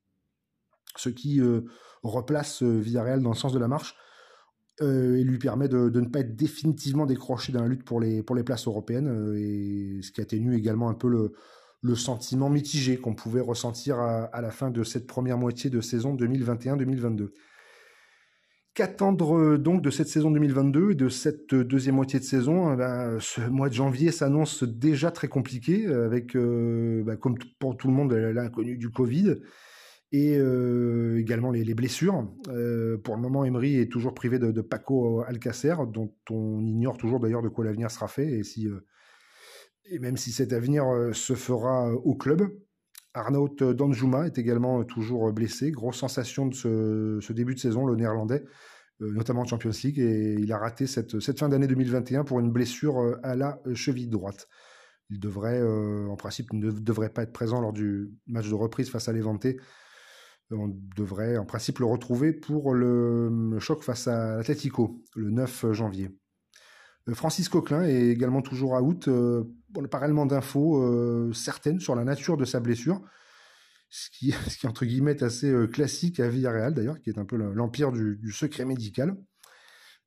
Ce 0.96 1.10
qui 1.10 1.42
euh, 1.42 1.62
replace 2.04 2.64
Villarreal 2.64 3.22
dans 3.22 3.32
le 3.32 3.36
sens 3.36 3.54
de 3.54 3.60
la 3.60 3.68
marche 3.68 3.96
et 4.80 5.24
lui 5.24 5.40
permet 5.40 5.68
de, 5.68 5.90
ne 5.90 6.08
pas 6.08 6.20
être 6.20 6.36
définitivement 6.36 7.08
décroché 7.08 7.52
dans 7.52 7.62
la 7.62 7.68
lutte 7.68 7.84
pour 7.84 8.00
les, 8.00 8.22
places 8.22 8.68
européennes, 8.68 9.34
et 9.36 10.04
ce 10.04 10.12
qui 10.12 10.22
atténue 10.22 10.56
également 10.56 10.88
un 10.88 10.94
peu 10.94 11.08
le, 11.08 11.34
le 11.82 11.96
sentiment 11.96 12.50
mitigé 12.50 12.98
qu'on 12.98 13.16
pouvait 13.16 13.42
ressentir 13.42 14.00
à, 14.00 14.42
la 14.42 14.52
fin 14.52 14.70
de 14.70 14.84
cette 14.84 15.08
première 15.08 15.38
moitié 15.38 15.70
de 15.70 15.82
saison 15.82 16.16
2021-2022. 16.16 17.30
Qu'attendre 18.78 19.36
euh, 19.36 19.58
donc 19.58 19.82
de 19.82 19.90
cette 19.90 20.08
saison 20.08 20.30
2022 20.30 20.92
et 20.92 20.94
de 20.94 21.10
cette 21.10 21.52
euh, 21.56 21.64
deuxième 21.64 21.96
moitié 21.96 22.20
de 22.20 22.24
saison? 22.24 22.72
Eh 22.72 22.76
ben, 22.76 23.18
Ce 23.20 23.42
mois 23.42 23.70
de 23.70 23.74
janvier 23.74 24.12
s'annonce 24.12 24.64
déjà 24.64 25.10
très 25.10 25.28
compliqué, 25.28 25.88
euh, 25.88 26.06
avec, 26.06 26.38
bah, 27.04 27.18
comme 27.18 27.40
pour 27.58 27.76
tout 27.76 27.88
le 27.88 27.96
monde, 27.96 28.14
l'inconnu 28.14 28.78
du 28.78 28.92
Covid 28.92 29.38
et 30.12 30.36
également 31.18 31.50
les, 31.50 31.74
blessures. 31.74 32.32
pour 33.04 33.16
le 33.16 33.22
moment, 33.22 33.44
Emery 33.46 33.80
est 33.80 33.92
toujours 33.92 34.14
privé 34.14 34.38
de, 34.38 34.62
Paco 34.62 35.22
Alcacer, 35.22 35.74
dont 35.92 36.14
on 36.30 36.64
ignore 36.64 36.98
toujours 36.98 37.20
d'ailleurs 37.20 37.42
de 37.42 37.50
quoi 37.50 37.66
l'avenir 37.66 37.90
sera 37.90 38.08
fait 38.08 38.28
et, 38.28 38.44
si, 38.44 38.70
et 39.90 40.00
même 40.00 40.16
si 40.16 40.32
cet 40.32 40.54
avenir 40.54 40.86
se 41.14 41.34
fera 41.34 41.92
au 41.92 42.16
club. 42.16 42.48
Arnaud 43.14 43.50
Danjuma 43.50 44.28
est 44.28 44.38
également 44.38 44.84
toujours 44.84 45.32
blessé. 45.32 45.72
Grosse 45.72 45.98
sensation 45.98 46.46
de 46.48 46.54
ce, 46.54 47.34
début 47.34 47.56
de 47.56 47.60
saison, 47.60 47.86
le 47.86 47.96
néerlandais, 47.96 48.44
euh, 49.02 49.12
notamment 49.12 49.42
en 49.42 49.46
Champions 49.46 49.72
League, 49.84 50.00
et 50.00 50.36
il 50.40 50.52
a 50.52 50.58
raté 50.58 50.88
cette, 50.88 51.20
fin 51.38 51.50
d'année 51.50 51.68
2021 51.68 52.24
pour 52.24 52.40
une 52.40 52.52
blessure 52.52 53.00
euh, 53.00 53.20
à 53.24 53.36
la 53.36 53.60
cheville 53.74 54.10
droite. 54.10 54.48
Il 55.10 55.20
devrait, 55.20 55.60
euh, 55.60 56.08
en 56.08 56.16
principe, 56.16 56.52
ne 56.54 56.70
devrait 56.72 57.10
pas 57.10 57.24
être 57.24 57.34
présent 57.34 57.62
lors 57.62 57.74
du 57.74 58.12
match 58.28 58.50
de 58.50 58.56
reprise 58.56 58.90
face 58.90 59.08
à 59.08 59.14
l'Eventé. 59.14 59.60
On 60.52 60.70
devrait, 60.96 61.38
en 61.38 61.46
principe, 61.46 61.80
le 61.80 61.86
retrouver 61.86 62.34
pour 62.34 62.74
le 62.74 63.58
choc 63.60 63.84
face 63.84 64.08
à 64.08 64.38
l'Atletico, 64.38 65.04
le 65.16 65.30
9 65.30 65.74
janvier. 65.74 66.10
Francis 67.14 67.50
Coquelin 67.50 67.84
est 67.84 68.08
également 68.08 68.42
toujours 68.42 68.74
out. 68.74 69.08
n'a 69.08 69.88
pas 69.88 70.00
réellement 70.00 70.26
d'infos 70.26 71.32
certaines 71.34 71.80
sur 71.80 71.96
la 71.96 72.04
nature 72.04 72.38
de 72.38 72.46
sa 72.46 72.60
blessure 72.60 73.02
ce 73.90 74.10
qui, 74.10 74.34
qui 74.60 74.68
entre 74.68 74.86
guillemets 74.86 75.12
est 75.12 75.24
assez 75.24 75.50
euh, 75.50 75.68
classique 75.68 76.20
à 76.20 76.30
Villarreal 76.30 76.74
d'ailleurs, 76.74 77.00
qui 77.00 77.10
est 77.10 77.20
un 77.20 77.26
peu 77.26 77.38
l'empire 77.38 77.92
du, 77.92 78.32
secret 78.32 78.66
médical. 78.66 79.16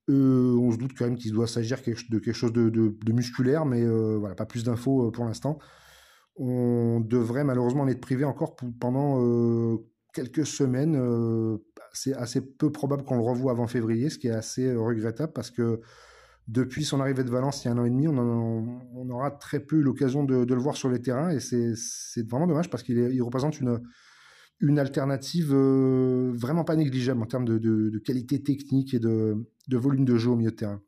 Euh, 0.09 0.57
on 0.59 0.73
se 0.73 0.77
doute 0.77 0.93
quand 0.97 1.05
même 1.05 1.17
qu'il 1.17 1.33
doit 1.33 1.47
s'agir 1.47 1.79
de 1.79 2.19
quelque 2.19 2.33
chose 2.33 2.53
de, 2.53 3.13
musculaire, 3.13 3.65
mais 3.65 3.83
euh, 3.83 4.17
voilà, 4.19 4.35
pas 4.35 4.47
plus 4.47 4.65
d'infos 4.65 5.11
pour 5.11 5.25
l'instant. 5.25 5.59
On 6.37 7.01
devrait 7.01 7.45
malheureusement 7.45 7.83
en 7.83 7.89
être 7.89 8.01
privé 8.01 8.25
encore 8.25 8.57
pendant 8.81 9.79
quelques 10.15 10.47
semaines. 10.47 10.99
c'est 11.93 12.15
assez 12.15 12.41
peu 12.41 12.73
probable 12.73 13.05
qu'on 13.05 13.17
le 13.17 13.23
revoie 13.23 13.53
avant 13.53 13.67
février, 13.67 14.11
ce 14.11 14.19
qui 14.19 14.29
est 14.29 14.33
assez 14.33 14.75
regrettable 14.75 15.33
parce 15.33 15.51
que 15.51 15.81
depuis 16.51 16.85
son 16.85 17.01
arrivée 17.01 17.23
de 17.23 17.31
Valence 17.31 17.65
il 17.65 17.69
y 17.69 17.71
a 17.71 17.75
un 17.75 17.79
an 17.79 17.85
et 17.85 17.91
demi, 17.91 18.09
on, 18.09 19.09
aura 19.09 19.31
très 19.31 19.61
peu 19.61 19.77
eu 19.77 19.83
l'occasion 19.83 20.25
de, 20.25 20.45
le 20.45 20.61
voir 20.61 20.77
sur 20.77 20.91
les 20.91 21.01
terrains 21.01 21.31
et 21.31 21.39
c'est 21.39 22.29
vraiment 22.29 22.49
dommage 22.49 22.69
parce 22.69 22.83
qu'il 22.83 23.23
représente 23.23 23.61
une, 23.61 23.81
une 24.61 24.79
alternative 24.81 25.53
euh, 25.53 26.33
vraiment 26.35 26.65
pas 26.65 26.75
négligeable 26.75 27.23
en 27.23 27.27
termes 27.27 27.45
de, 27.45 27.99
qualité 28.05 28.43
technique 28.43 28.95
et 28.95 28.99
de, 28.99 29.47
volume 29.71 30.05
de 30.05 30.17
jeu 30.17 30.31
au 30.31 30.37
milieu 30.37 30.51
de 30.51 30.57
terrain. 30.57 30.83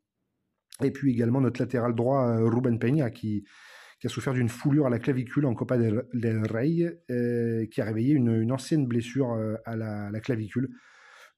Et 0.82 0.90
puis 0.90 1.12
également 1.12 1.40
notre 1.40 1.60
latéral 1.60 1.94
droit, 1.94 2.26
euh, 2.26 2.48
Ruben 2.48 2.78
Peña, 2.80 3.10
qui, 3.10 3.44
a 4.04 4.08
souffert 4.08 4.32
d'une 4.32 4.48
foulure 4.48 4.86
à 4.86 4.90
la 4.90 4.98
clavicule 4.98 5.46
en 5.46 5.54
Copa 5.54 5.78
del, 5.78 6.04
Rey, 6.50 7.00
euh, 7.08 7.66
qui 7.66 7.80
a 7.80 7.84
réveillé 7.84 8.14
une, 8.14 8.50
ancienne 8.50 8.88
blessure 8.88 9.38
à 9.64 9.76
la 9.76 10.20
clavicule 10.20 10.70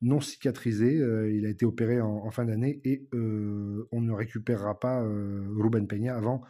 non 0.04 0.20
cicatrisé. 0.20 1.00
Euh, 1.00 1.32
il 1.32 1.46
a 1.46 1.48
été 1.48 1.64
opéré 1.64 2.00
en, 2.00 2.30
fin 2.30 2.44
d'année 2.44 2.80
et 2.84 3.08
euh, 3.14 3.88
on 3.90 4.00
ne 4.00 4.12
récupérera 4.12 4.78
pas 4.78 5.02
euh, 5.02 5.46
Ruben 5.56 5.88
Peña 5.88 6.14
avant 6.14 6.42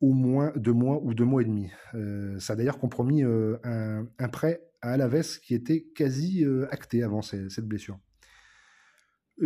au 0.00 0.12
moins 0.12 0.52
deux 0.54 0.72
mois 0.72 1.02
ou 1.02 1.12
deux 1.12 1.24
mois 1.24 1.42
et 1.42 1.44
demi. 1.44 1.72
ça 2.38 2.52
a 2.52 2.56
d'ailleurs 2.56 2.78
compromis 2.78 3.24
un, 3.24 4.28
prêt 4.30 4.60
à 4.80 4.92
Alaves 4.92 5.40
qui 5.42 5.56
était 5.56 5.86
quasi 5.96 6.44
acté 6.70 7.02
avant 7.02 7.20
cette 7.20 7.66
blessure. 7.66 7.98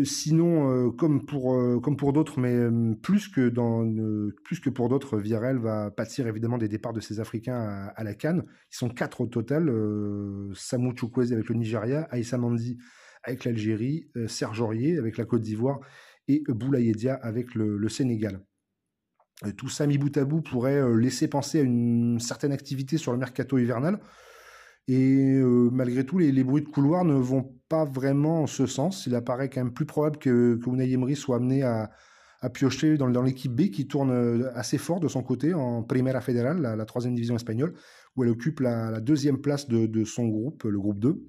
Sinon, 0.05 0.93
comme 0.93 1.25
pour, 1.25 2.12
d'autres, 2.12 2.38
mais 2.38 2.55
plus 3.00 3.29
que, 3.29 3.49
pour 4.69 4.91
d'autres, 4.91 5.17
Villarreal 5.17 5.57
va 5.57 5.91
pâtir 5.91 6.26
évidemment 6.26 6.59
des 6.59 6.69
départs 6.69 6.93
de 6.93 7.00
ces 7.00 7.19
Africains 7.19 7.91
à, 7.97 8.05
la 8.05 8.12
Cannes. 8.12 8.45
Ils 8.71 8.76
sont 8.76 8.91
quatre 8.91 9.23
au 9.23 9.29
total. 9.29 9.73
Samou 10.55 10.95
Chukwueze 10.95 11.33
avec 11.33 11.49
le 11.49 11.55
Nigeria, 11.55 12.07
Aïssa 12.11 12.37
Mandi 12.37 12.76
avec 13.25 13.45
l'Algérie, 13.45 14.11
Serge 14.26 14.61
Aurier 14.61 14.99
avec 14.99 15.17
la 15.17 15.25
Côte 15.25 15.43
d'Ivoire 15.43 15.81
et 16.29 16.43
Boulayedia 16.49 17.14
avec 17.14 17.55
le, 17.55 17.88
Sénégal. 17.88 18.45
tout 19.57 19.69
ça 19.69 19.87
mis 19.87 19.99
bout 19.99 20.17
à 20.17 20.25
bout 20.25 20.41
pourrait 20.41 20.83
laisser 20.97 21.29
penser 21.29 21.61
à 21.61 21.62
une 21.62 22.21
certaine 22.21 22.52
activité 22.52 22.99
sur 22.99 23.12
le 23.12 23.19
mercato 23.19 23.59
hivernal. 23.59 24.00
Et 24.88 25.38
euh, 25.38 25.71
malgré 25.71 26.05
tout, 26.05 26.19
les, 26.19 26.45
bruits 26.45 26.62
de 26.62 26.69
couloir 26.69 27.05
ne 27.05 27.14
vont 27.14 27.55
pas 27.69 27.85
vraiment 27.85 28.43
en 28.43 28.47
ce 28.47 28.67
sens. 28.67 29.07
Il 29.07 29.14
apparaît 29.14 29.49
quand 29.49 29.62
même 29.62 29.73
plus 29.73 29.87
probable 29.87 30.19
que, 30.19 30.57
que 30.57 30.71
Unai 30.71 30.91
Emery 30.91 31.14
soit 31.14 31.37
amené 31.37 31.62
à, 31.62 31.91
piocher 32.52 32.97
dans, 32.97 33.07
l'équipe 33.23 33.55
B 33.55 33.71
qui 33.71 33.87
tourne 33.87 34.11
euh, 34.11 34.50
assez 34.57 34.76
fort 34.76 34.99
de 34.99 35.07
son 35.07 35.23
côté 35.23 35.55
en 35.55 35.85
Primera 35.85 36.21
Federal, 36.21 36.61
la, 36.61 36.85
troisième 36.85 37.14
division 37.14 37.37
espagnole, 37.37 37.75
où 38.17 38.25
elle 38.25 38.31
occupe 38.31 38.59
la, 38.59 39.00
deuxième 39.00 39.41
place 39.41 39.69
de, 39.69 40.05
son 40.05 40.26
groupe, 40.26 40.64
le 40.64 40.81
groupe 40.81 40.99
2. 40.99 41.23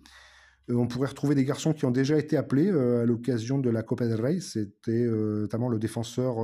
Euh, 0.69 0.75
on 0.75 0.87
pourrait 0.87 1.09
retrouver 1.09 1.35
des 1.35 1.45
garçons 1.45 1.73
qui 1.73 1.85
ont 1.85 1.91
déjà 1.91 2.17
été 2.17 2.37
appelés 2.37 2.69
à 2.69 3.05
l'occasion 3.05 3.59
de 3.59 3.69
la 3.69 3.83
Copa 3.83 4.07
del 4.07 4.21
Rey. 4.21 4.39
C'était 4.39 5.07
notamment 5.07 5.69
le 5.69 5.79
défenseur 5.79 6.37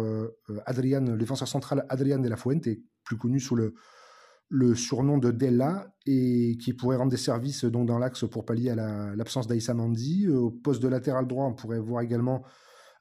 central 1.46 1.86
Adrian 1.90 2.20
de 2.20 2.30
la 2.30 2.38
Fuente, 2.38 2.68
plus 3.10 3.18
connu 3.18 3.40
sous 3.40 3.56
le, 3.56 4.76
surnom 4.76 5.18
de 5.18 5.32
Della 5.32 5.94
et 6.06 6.58
qui 6.62 6.74
pourrait 6.74 6.98
rendre 6.98 7.12
des 7.12 7.18
services 7.18 7.66
dans 7.66 7.98
l'axe 7.98 8.28
pour 8.30 8.46
pallier 8.46 8.70
à 8.70 9.16
l'absence 9.16 9.48
d'Aïssa 9.48 9.74
Mandi. 9.74 10.28
Euh, 10.28 10.38
au 10.38 10.52
poste 10.52 10.82
de 10.82 10.88
latéral 10.88 11.28
droit, 11.28 11.46
on 11.46 11.54
pourrait 11.54 11.80
voir 11.80 12.02
également 12.02 12.44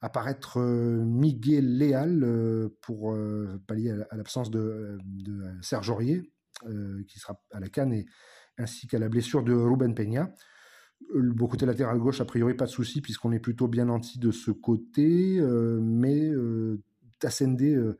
apparaître 0.01 0.59
euh, 0.61 1.05
Miguel 1.05 1.77
Léal 1.77 2.23
euh, 2.23 2.69
pour 2.81 3.17
pallier 3.67 3.95
à 4.11 4.17
l'absence 4.17 4.51
de, 4.51 4.99
Serge 5.61 5.91
Aurier, 5.91 6.23
qui 7.07 7.19
sera 7.19 7.41
à 7.53 7.61
la 7.61 7.69
canne, 7.69 8.03
ainsi 8.57 8.87
qu'à 8.87 8.99
la 8.99 9.09
blessure 9.09 9.43
de 9.43 9.53
Ruben 9.53 9.95
Peña. 9.95 10.33
Le 11.14 11.33
côté 11.47 11.64
latéral 11.64 11.99
gauche, 11.99 12.21
a 12.21 12.25
priori, 12.25 12.55
pas 12.55 12.67
de 12.67 12.71
souci, 12.71 13.00
puisqu'on 13.00 13.33
est 13.33 13.38
plutôt 13.38 13.69
bien 13.69 13.87
nanti 13.87 14.19
de 14.19 14.31
ce 14.31 14.50
côté, 14.50 15.40
mais 15.81 16.31
Tassende 17.19 17.97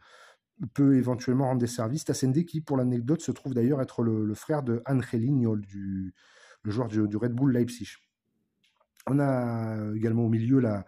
peut 0.75 0.97
éventuellement 0.97 1.47
rendre 1.47 1.61
des 1.61 1.67
services. 1.67 2.05
Tassende 2.05 2.45
qui, 2.45 2.61
pour 2.61 2.77
l'anecdote, 2.77 3.21
se 3.21 3.33
trouve 3.33 3.55
d'ailleurs 3.55 3.81
être 3.81 4.03
le, 4.03 4.35
frère 4.35 4.63
de 4.63 4.83
Angelino, 4.87 5.57
du, 5.57 6.15
le 6.63 6.71
joueur 6.71 6.89
du, 6.89 7.17
Red 7.17 7.33
Bull 7.33 7.53
Leipzig. 7.53 7.97
On 9.07 9.19
a 9.21 9.95
également 9.95 10.25
au 10.25 10.29
milieu 10.29 10.59
la, 10.59 10.85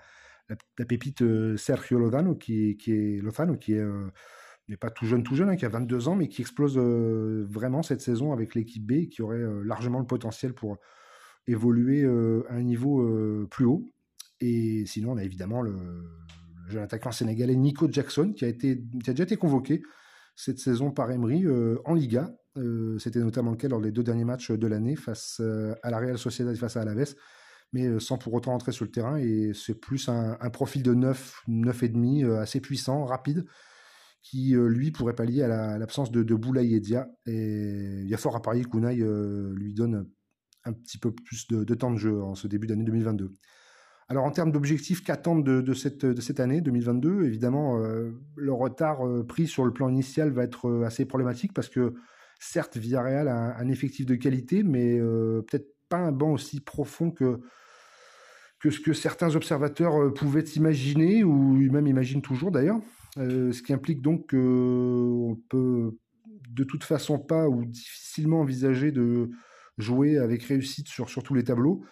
la, 0.79 0.85
pépite 0.85 1.23
euh, 1.23 1.57
Sergio 1.57 1.99
Lozano, 1.99 2.35
qui, 2.35 2.77
qui 2.77 2.93
est 2.93 3.23
Lozano, 3.23 3.57
qui 3.57 3.75
est 3.75 3.79
euh, 3.79 4.11
n'est 4.69 4.77
pas 4.77 4.91
tout 4.91 5.07
jeune, 5.07 5.23
tout 5.23 5.35
jeune, 5.35 5.49
hein, 5.49 5.57
qui 5.57 5.65
a 5.65 5.69
22 5.69 6.09
ans, 6.09 6.17
mais 6.17 6.29
qui 6.29 6.43
explose 6.43 6.77
euh, 6.77 7.45
vraiment 7.49 7.83
cette 7.83 8.01
saison 8.01 8.33
avec 8.33 8.55
l'équipe 8.55 8.87
B, 8.87 9.09
qui 9.09 9.23
aurait 9.23 9.43
largement 9.65 9.99
le 9.99 10.07
potentiel 10.07 10.55
pour 10.55 10.79
évoluer 11.47 12.05
à 12.05 12.55
un 12.55 12.63
niveau 12.63 13.47
plus 13.49 13.65
haut. 13.65 13.85
Et 14.41 14.85
sinon, 14.87 15.13
on 15.13 15.17
a 15.17 15.25
évidemment 15.25 15.63
le, 15.63 15.77
jeune 16.71 16.83
attaquant 16.83 17.13
sénégalais 17.13 17.57
Nico 17.57 17.91
Jackson, 17.91 18.33
qui 18.35 18.45
a, 18.45 18.49
été, 18.49 18.83
qui 19.03 19.11
a 19.11 19.13
déjà 19.13 19.25
été 19.25 19.37
convoqué 19.37 19.83
cette 20.37 20.59
saison 20.59 20.91
par 20.91 21.11
Emery 21.11 21.45
euh, 21.45 21.79
en 21.85 21.95
Liga. 21.95 22.35
Euh, 22.57 22.99
c'était 22.99 23.21
notamment 23.21 23.51
le 23.51 23.57
cas 23.57 23.69
lors 23.69 23.81
des 23.81 23.93
deux 23.93 24.03
derniers 24.03 24.25
matchs 24.25 24.51
de 24.51 24.67
l'année 24.67 24.97
face 24.97 25.39
euh, 25.41 25.75
à 25.83 25.91
la 25.91 25.99
Real 25.99 26.19
Sociedad 26.19 26.55
et 26.55 26.59
face 26.59 26.77
à 26.77 26.83
Alaves, 26.83 27.15
mais 27.73 28.01
sans 28.01 28.19
pour 28.19 28.33
autant 28.35 28.55
entrer 28.55 28.73
sur 28.73 28.85
le 28.85 28.91
terrain. 28.91 29.19
Et 29.19 29.53
c'est 29.55 29.75
plus 29.75 30.09
un, 30.09 30.35
profil 30.51 30.83
de 30.83 30.95
9, 30.95 31.43
9,5 31.49 32.39
assez 32.39 32.61
puissant, 32.61 33.05
rapide, 33.05 33.45
qui 34.23 34.55
lui 34.55 34.91
pourrait 34.91 35.15
pallier 35.15 35.43
à 35.43 35.79
l'absence 35.79 36.11
de, 36.11 36.23
de 36.23 36.35
Boulaye 36.35 36.75
et 36.75 36.83
il 37.27 38.09
y 38.09 38.15
a 38.15 38.19
fort 38.19 38.37
à 38.37 38.43
parier 38.43 38.65
qu'Unai 38.65 38.97
lui 38.97 39.73
donne 39.73 40.07
un 40.71 40.73
petit 40.73 40.99
peu 40.99 41.13
plus 41.13 41.47
de, 41.49 41.75
temps 41.75 41.91
de 41.91 41.99
jeu 41.99 42.23
en 42.23 42.35
ce 42.35 42.49
début 42.49 42.67
d'année 42.67 42.85
2022. 42.85 43.33
Alors 44.09 44.25
en 44.25 44.31
termes 44.31 44.51
d'objectifs 44.51 45.05
qu'attendent 45.05 45.45
de, 45.45 45.75
cette, 45.75 46.05
de 46.05 46.21
cette 46.21 46.41
année 46.41 46.61
2022, 46.61 47.25
évidemment, 47.25 47.79
euh, 47.79 48.11
le 48.37 48.53
retard 48.53 49.07
euh, 49.07 49.25
pris 49.25 49.47
sur 49.47 49.65
le 49.65 49.73
plan 49.73 49.89
initial 49.89 50.31
va 50.31 50.43
être 50.43 50.69
euh, 50.69 50.85
assez 50.85 51.05
problématique 51.05 51.53
parce 51.53 51.69
que 51.69 51.95
certes, 52.41 52.77
Villarreal 52.77 53.29
a 53.29 53.57
un, 53.57 53.69
effectif 53.69 54.07
de 54.07 54.17
qualité, 54.17 54.63
mais 54.63 54.99
peut-être 54.99 55.77
pas 55.89 55.99
un 55.99 56.11
banc 56.11 56.33
aussi 56.33 56.61
profond 56.61 57.11
que, 57.11 57.39
que 58.61 58.71
ce 58.71 58.81
que 58.81 58.95
certains 58.95 59.37
observateurs 59.37 60.13
pouvaient 60.15 60.45
imaginer, 60.57 61.23
ou 61.23 61.55
même 61.71 61.87
imaginent 61.87 62.23
toujours 62.23 62.51
d'ailleurs. 62.51 62.81
ce 63.17 63.63
qui 63.63 63.75
implique 63.75 64.01
donc 64.01 64.31
qu'on 64.31 65.39
peut 65.51 65.93
de 66.49 66.65
toute 66.65 66.85
façon 66.85 67.19
pas 67.19 67.49
ou 67.49 67.65
difficilement 67.65 68.41
envisager 68.41 68.91
de 68.91 69.31
jouer 69.81 70.19
avec 70.19 70.43
réussite 70.45 70.89
sur, 70.89 71.09
sur 71.09 71.23
tous 71.23 71.35
les 71.35 71.45
tableaux. 71.45 71.83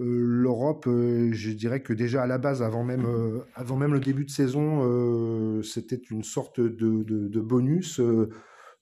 Euh, 0.00 0.24
l'Europe, 0.24 0.86
euh, 0.86 1.32
je 1.32 1.50
dirais 1.50 1.82
que 1.82 1.92
déjà 1.92 2.22
à 2.22 2.26
la 2.26 2.38
base, 2.38 2.62
avant 2.62 2.82
même, 2.82 3.04
euh, 3.04 3.40
avant 3.54 3.76
même 3.76 3.92
le 3.92 4.00
début 4.00 4.24
de 4.24 4.30
saison, 4.30 5.62
c'était 5.62 6.00
une 6.10 6.24
sorte 6.24 6.60
de, 6.60 7.40
bonus, 7.40 8.00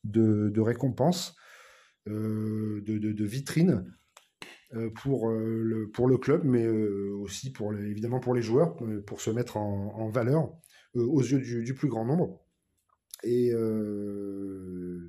de, 0.04 0.60
récompense, 0.60 1.34
de, 2.06 3.24
vitrine 3.24 3.84
pour, 5.02 5.30
le, 5.30 5.90
pour 5.90 6.06
le 6.06 6.16
club, 6.16 6.44
mais 6.44 6.68
aussi 6.68 7.52
pour 7.52 7.74
évidemment 7.74 8.20
pour 8.20 8.34
les 8.34 8.42
joueurs, 8.42 8.76
pour 9.06 9.20
se 9.20 9.30
mettre 9.30 9.56
en, 9.56 10.08
valeur 10.08 10.52
aux 10.94 11.22
yeux 11.22 11.62
du, 11.62 11.74
plus 11.74 11.88
grand 11.88 12.04
nombre. 12.04 12.40
Et 13.24 13.52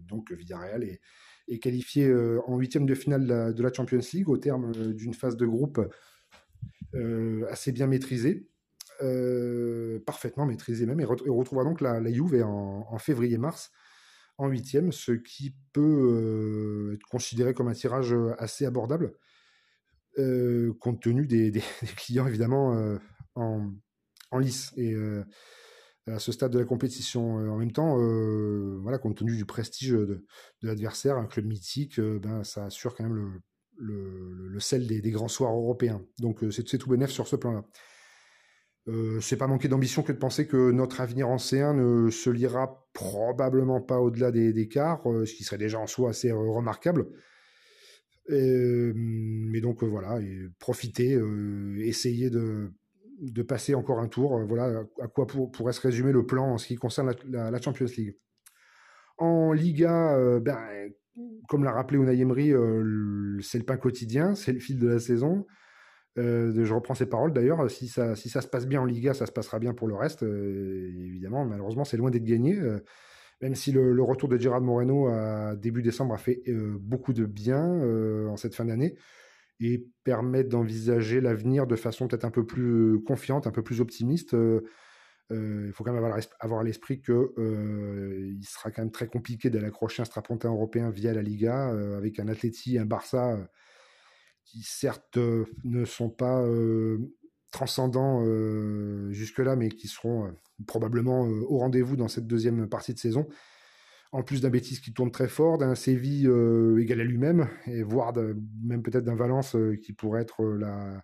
donc 0.07 0.31
Villarreal 0.31 0.83
est, 0.83 0.99
est 1.51 1.59
qualifié 1.59 2.07
euh, 2.07 2.39
en 2.47 2.57
huitième 2.57 2.85
de 2.85 2.95
finale 2.95 3.53
de 3.53 3.63
la, 3.63 3.73
Champions 3.73 3.99
League 4.13 4.29
au 4.29 4.37
terme 4.37 4.71
euh, 4.75 4.93
d'une 4.93 5.13
phase 5.13 5.35
de 5.35 5.45
groupe 5.45 5.81
euh, 6.95 7.45
assez 7.49 7.71
bien 7.71 7.87
maîtrisée. 7.87 8.47
parfaitement 10.05 10.45
maîtrisée 10.45 10.85
même, 10.85 10.99
et, 10.99 11.05
retrouvera 11.05 11.63
donc 11.63 11.81
la, 11.81 11.99
la 11.99 12.11
Juve 12.11 12.43
en, 12.43 12.97
février-mars 12.97 13.71
en 14.37 14.47
huitième, 14.47 14.91
ce 14.91 15.11
qui 15.11 15.55
peut 15.73 16.93
être 16.95 17.07
considéré 17.07 17.53
comme 17.53 17.67
un 17.67 17.73
tirage 17.73 18.15
assez 18.37 18.65
abordable, 18.65 19.13
compte 20.79 21.01
tenu 21.01 21.27
des, 21.27 21.51
clients 21.97 22.27
évidemment 22.27 22.99
en, 23.35 23.71
en, 24.31 24.39
lice. 24.39 24.71
Et 24.77 24.95
à 26.07 26.19
ce 26.19 26.31
stade 26.31 26.51
de 26.51 26.59
la 26.59 26.65
compétition. 26.65 27.39
Euh, 27.39 27.49
en 27.49 27.57
même 27.57 27.71
temps, 27.71 27.99
euh, 27.99 28.77
voilà, 28.81 28.97
compte 28.97 29.17
tenu 29.17 29.35
du 29.35 29.45
prestige 29.45 29.91
de, 29.91 30.25
l'adversaire, 30.61 31.17
un 31.17 31.25
club 31.25 31.45
mythique, 31.45 31.99
euh, 31.99 32.19
ben, 32.19 32.43
ça 32.43 32.65
assure 32.65 32.95
quand 32.95 33.03
même 33.03 33.41
le, 33.77 34.59
sel 34.59 34.87
des, 34.87 35.11
grands 35.11 35.27
soirs 35.27 35.53
européens. 35.53 36.03
Donc 36.19 36.43
c'est 36.51 36.77
tout 36.77 36.89
bénéf 36.89 37.09
sur 37.09 37.27
ce 37.27 37.35
plan-là. 37.35 37.65
C'est 39.21 39.37
pas 39.37 39.47
manquer 39.47 39.67
d'ambition 39.67 40.03
que 40.03 40.11
de 40.11 40.17
penser 40.17 40.47
que 40.47 40.71
notre 40.71 41.01
avenir 41.01 41.29
en 41.29 41.37
C1 41.37 41.75
ne 41.75 42.09
se 42.09 42.29
lira 42.29 42.85
probablement 42.93 43.79
pas 43.79 43.99
au-delà 43.99 44.31
des, 44.31 44.53
des 44.53 44.67
quarts, 44.67 45.01
ce 45.03 45.33
qui 45.33 45.43
serait 45.43 45.57
déjà 45.57 45.79
en 45.79 45.87
soi 45.87 46.09
assez 46.09 46.31
remarquable. 46.31 47.07
mais 48.29 49.61
donc 49.61 49.83
voilà, 49.83 50.19
et 50.21 50.47
profiter, 50.59 51.19
essayer 51.79 52.29
de, 52.29 52.71
de 53.21 53.43
passer 53.43 53.75
encore 53.75 53.99
un 53.99 54.07
tour. 54.07 54.37
Euh, 54.37 54.45
voilà 54.45 54.83
à 54.99 55.07
quoi 55.07 55.27
pourrait 55.27 55.73
se 55.73 55.81
résumer 55.81 56.11
le 56.11 56.25
plan 56.25 56.53
en 56.53 56.57
ce 56.57 56.67
qui 56.67 56.75
concerne 56.75 57.13
la, 57.29 57.61
Champions 57.61 57.85
League. 57.97 58.17
En 59.17 59.53
Liga, 59.53 60.15
euh, 60.17 60.39
ben, 60.39 60.57
comme 61.47 61.63
l'a 61.63 61.71
rappelé 61.71 61.99
Unai 61.99 62.19
Emery, 62.19 62.51
euh, 62.51 63.39
c'est 63.41 63.59
le 63.59 63.65
pain 63.65 63.77
quotidien, 63.77 64.33
c'est 64.33 64.51
le 64.51 64.59
fil 64.59 64.79
de 64.79 64.87
la 64.87 64.99
saison. 64.99 65.45
je 66.15 66.73
reprends 66.73 66.95
ses 66.95 67.05
paroles 67.05 67.31
d'ailleurs. 67.31 67.69
Si 67.69 67.87
ça, 67.87 68.15
se 68.15 68.47
passe 68.47 68.67
bien 68.67 68.81
en 68.81 68.85
Liga, 68.85 69.13
ça 69.13 69.27
se 69.27 69.31
passera 69.31 69.59
bien 69.59 69.73
pour 69.73 69.87
le 69.87 69.95
reste. 69.95 70.23
évidemment, 70.23 71.45
malheureusement, 71.45 71.83
c'est 71.83 71.97
loin 71.97 72.09
d'être 72.09 72.25
gagné. 72.25 72.59
même 73.41 73.53
si 73.53 73.71
le, 73.71 74.01
retour 74.01 74.29
de 74.29 74.37
Gerard 74.37 74.61
Moreno 74.61 75.07
à 75.07 75.55
début 75.55 75.83
décembre 75.83 76.15
a 76.15 76.17
fait 76.17 76.41
beaucoup 76.79 77.13
de 77.13 77.25
bien 77.25 77.63
en 78.27 78.37
cette 78.37 78.55
fin 78.55 78.65
d'année, 78.65 78.95
et 79.61 79.87
permettre 80.03 80.49
d'envisager 80.49 81.21
l'avenir 81.21 81.67
de 81.67 81.75
façon 81.75 82.07
peut-être 82.07 82.25
un 82.25 82.31
peu 82.31 82.45
plus 82.45 83.01
confiante, 83.03 83.45
un 83.45 83.51
peu 83.51 83.63
plus 83.63 83.79
optimiste. 83.79 84.33
Euh, 84.33 84.61
euh, 85.31 85.65
il 85.67 85.71
faut 85.71 85.83
quand 85.83 85.93
même 85.93 86.03
avoir, 86.03 86.59
à 86.59 86.63
l'esprit 86.63 86.99
qu'il 86.99 87.13
euh, 87.13 88.33
sera 88.41 88.71
quand 88.71 88.81
même 88.81 88.91
très 88.91 89.07
compliqué 89.07 89.49
d'aller 89.49 89.67
accrocher 89.67 90.01
un 90.01 90.05
strapontin 90.05 90.49
européen 90.49 90.89
via 90.89 91.13
la 91.13 91.21
Liga, 91.21 91.67
avec 91.95 92.19
un 92.19 92.27
Atleti, 92.27 92.77
un 92.77 92.85
Barça, 92.85 93.39
qui 94.43 94.63
certes 94.63 95.17
ne 95.63 95.85
sont 95.85 96.09
pas 96.09 96.43
transcendants 97.51 98.25
jusque-là, 99.11 99.55
mais 99.55 99.69
qui 99.69 99.87
seront 99.87 100.35
probablement 100.67 101.21
au 101.21 101.59
rendez-vous 101.59 101.95
dans 101.95 102.09
cette 102.09 102.27
deuxième 102.27 102.67
partie 102.67 102.93
de 102.93 102.99
saison 102.99 103.27
en 104.11 104.23
plus 104.23 104.41
d'un 104.41 104.49
bêtise 104.49 104.79
qui 104.79 104.93
tourne 104.93 105.11
très 105.11 105.27
fort, 105.27 105.57
d'un 105.57 105.75
Séville 105.75 106.27
euh, 106.27 106.81
égal 106.81 106.99
à 106.99 107.03
lui-même, 107.03 107.47
et 107.65 107.81
voire 107.81 108.13
même 108.63 108.83
peut-être 108.83 109.05
d'un 109.05 109.15
Valence 109.15 109.55
euh, 109.55 109.75
qui 109.81 109.93
pourrait 109.93 110.21
être 110.21 110.43
euh, 110.43 110.57
la, 110.57 111.03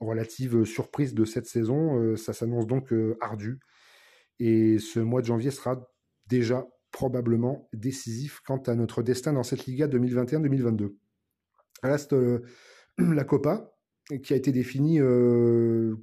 relative 0.00 0.64
surprise 0.64 1.12
de 1.12 1.24
cette 1.24 1.46
saison. 1.46 2.14
ça 2.14 2.32
s'annonce 2.32 2.68
donc 2.68 2.94
ardu. 3.20 3.58
Et 4.38 4.78
ce 4.78 5.00
mois 5.00 5.22
de 5.22 5.26
janvier 5.26 5.50
sera 5.50 5.90
déjà 6.28 6.68
probablement 6.92 7.68
décisif 7.72 8.40
quant 8.46 8.58
à 8.58 8.76
notre 8.76 9.02
destin 9.02 9.32
dans 9.32 9.42
cette 9.42 9.66
Liga 9.66 9.88
2021-2022. 9.88 10.94
Reste 11.82 12.14
la 12.98 13.24
Copa, 13.24 13.72
qui 14.22 14.34
a 14.34 14.36
été 14.36 14.52
définie 14.52 15.00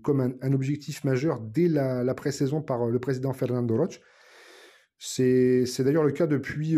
comme 0.04 0.36
un, 0.42 0.52
objectif 0.52 1.06
majeur 1.06 1.40
dès 1.40 1.70
la, 1.70 2.04
la 2.04 2.14
pré-saison 2.14 2.62
par 2.62 2.88
le 2.88 3.00
président 3.00 3.32
Fernando 3.32 3.78
Roche. 3.78 4.02
C'est 4.98 5.66
d'ailleurs 5.80 6.04
le 6.04 6.12
cas 6.12 6.28
depuis 6.28 6.76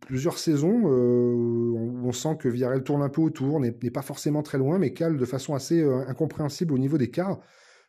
plusieurs 0.00 0.38
saisons 0.38 0.82
où 0.84 2.00
on 2.04 2.12
sent 2.12 2.36
que 2.38 2.48
Villarreal 2.48 2.82
tourne 2.82 3.02
un 3.02 3.08
peu 3.08 3.20
autour, 3.20 3.60
n'est 3.60 3.72
pas 3.72 4.02
forcément 4.02 4.42
très 4.42 4.58
loin, 4.58 4.78
mais 4.78 4.92
cale 4.92 5.16
de 5.16 5.24
façon 5.24 5.54
assez 5.54 5.82
incompréhensible 5.82 6.72
au 6.72 6.78
niveau 6.78 6.98
des 6.98 7.10
quarts 7.10 7.40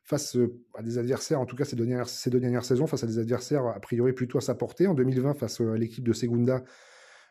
face 0.04 0.38
à 0.76 0.82
des 0.82 0.98
adversaires, 0.98 1.40
en 1.40 1.46
tout 1.46 1.56
cas 1.56 1.66
ces 1.66 1.76
deux, 1.76 1.86
dernières, 1.86 2.10
ces 2.10 2.30
deux 2.30 2.40
dernières 2.40 2.66
saisons, 2.66 2.88
face 2.88 3.04
à 3.04 3.08
des 3.08 3.20
adversaires 3.20 3.66
a 3.68 3.80
priori 3.80 4.12
plutôt 4.14 4.40
à 4.40 4.42
sa 4.42 4.56
portée. 4.56 4.88
En 4.88 4.94
2020, 4.94 5.36
face 5.36 5.62
à 5.62 5.78
l'équipe 5.78 6.04
de 6.04 6.14
Segunda 6.14 6.64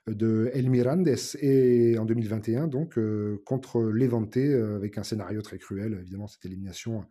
de 0.07 0.51
El 0.55 0.71
Mirandes 0.71 1.11
et 1.41 1.99
en 1.99 2.05
2021, 2.05 2.69
donc 2.69 2.99
contre 3.45 3.83
Levante, 3.83 4.37
avec 4.37 4.97
un 4.97 5.03
scénario 5.03 5.43
très 5.43 5.59
cruel, 5.59 5.99
évidemment, 6.01 6.27
cette 6.27 6.47
élimination 6.47 7.05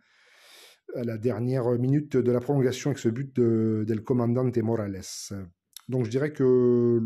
à 0.95 1.03
la 1.03 1.17
dernière 1.17 1.69
minute 1.79 2.17
de 2.17 2.31
la 2.31 2.39
prolongation 2.39 2.89
avec 2.89 2.99
ce 2.99 3.09
but 3.09 3.35
de, 3.35 3.83
del 3.87 4.01
Comandante 4.03 4.57
Morales. 4.57 5.01
Donc 5.89 6.03
je 6.03 6.09
dirais 6.09 6.33
que 6.33 7.01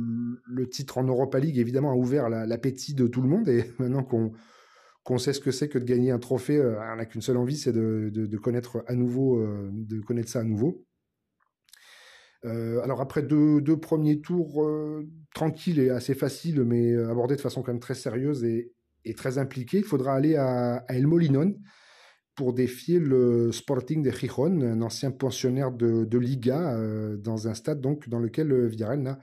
le 0.45 0.69
titre 0.69 0.97
en 0.97 1.03
Europa 1.03 1.39
League, 1.39 1.57
évidemment, 1.57 1.91
a 1.91 1.95
ouvert 1.95 2.29
l'appétit 2.29 2.93
de 2.95 3.07
tout 3.07 3.21
le 3.21 3.29
monde. 3.29 3.47
Et 3.47 3.65
maintenant 3.79 4.03
qu'on 4.03 5.17
sait 5.17 5.33
ce 5.33 5.39
que 5.39 5.51
c'est 5.51 5.69
que 5.69 5.77
de 5.77 5.85
gagner 5.85 6.11
un 6.11 6.19
trophée, 6.19 6.57
euh, 6.57 6.79
on 6.91 6.95
n'a 6.95 7.05
qu'une 7.05 7.21
seule 7.21 7.37
envie, 7.37 7.57
c'est 7.57 7.73
de, 7.73 8.37
connaître 8.37 8.83
à 8.87 8.95
nouveau, 8.95 9.39
euh, 9.39 9.69
de 9.71 9.99
connaître 10.01 10.29
ça 10.29 10.39
à 10.39 10.43
nouveau. 10.43 10.85
Euh, 12.43 12.81
alors 12.81 13.01
après 13.01 13.21
deux, 13.21 13.61
premiers 13.79 14.19
tours 14.19 14.67
tranquilles 15.35 15.79
et 15.79 15.91
assez 15.91 16.15
faciles, 16.15 16.63
mais 16.63 16.95
abordés 16.95 17.35
de 17.35 17.41
façon 17.41 17.61
quand 17.61 17.71
même 17.71 17.79
très 17.79 17.93
sérieuse 17.93 18.43
et, 18.43 18.73
très 19.15 19.37
impliquée, 19.37 19.79
il 19.79 19.83
faudra 19.83 20.13
aller 20.13 20.35
à, 20.35 20.77
à 20.87 20.93
El 20.93 21.05
Molinon, 21.05 21.55
pour 22.41 22.53
défier 22.53 22.97
le 22.97 23.51
Sporting 23.51 24.01
de 24.01 24.09
Gijón, 24.09 24.63
un 24.63 24.81
ancien 24.81 25.11
pensionnaire 25.11 25.71
de, 25.71 26.17
Liga, 26.17 26.73
euh, 26.73 27.15
dans 27.15 27.47
un 27.47 27.53
stade 27.53 27.81
donc 27.81 28.09
dans 28.09 28.17
lequel 28.17 28.51
euh, 28.51 28.65
Villarreal 28.65 28.99
n'a 28.99 29.19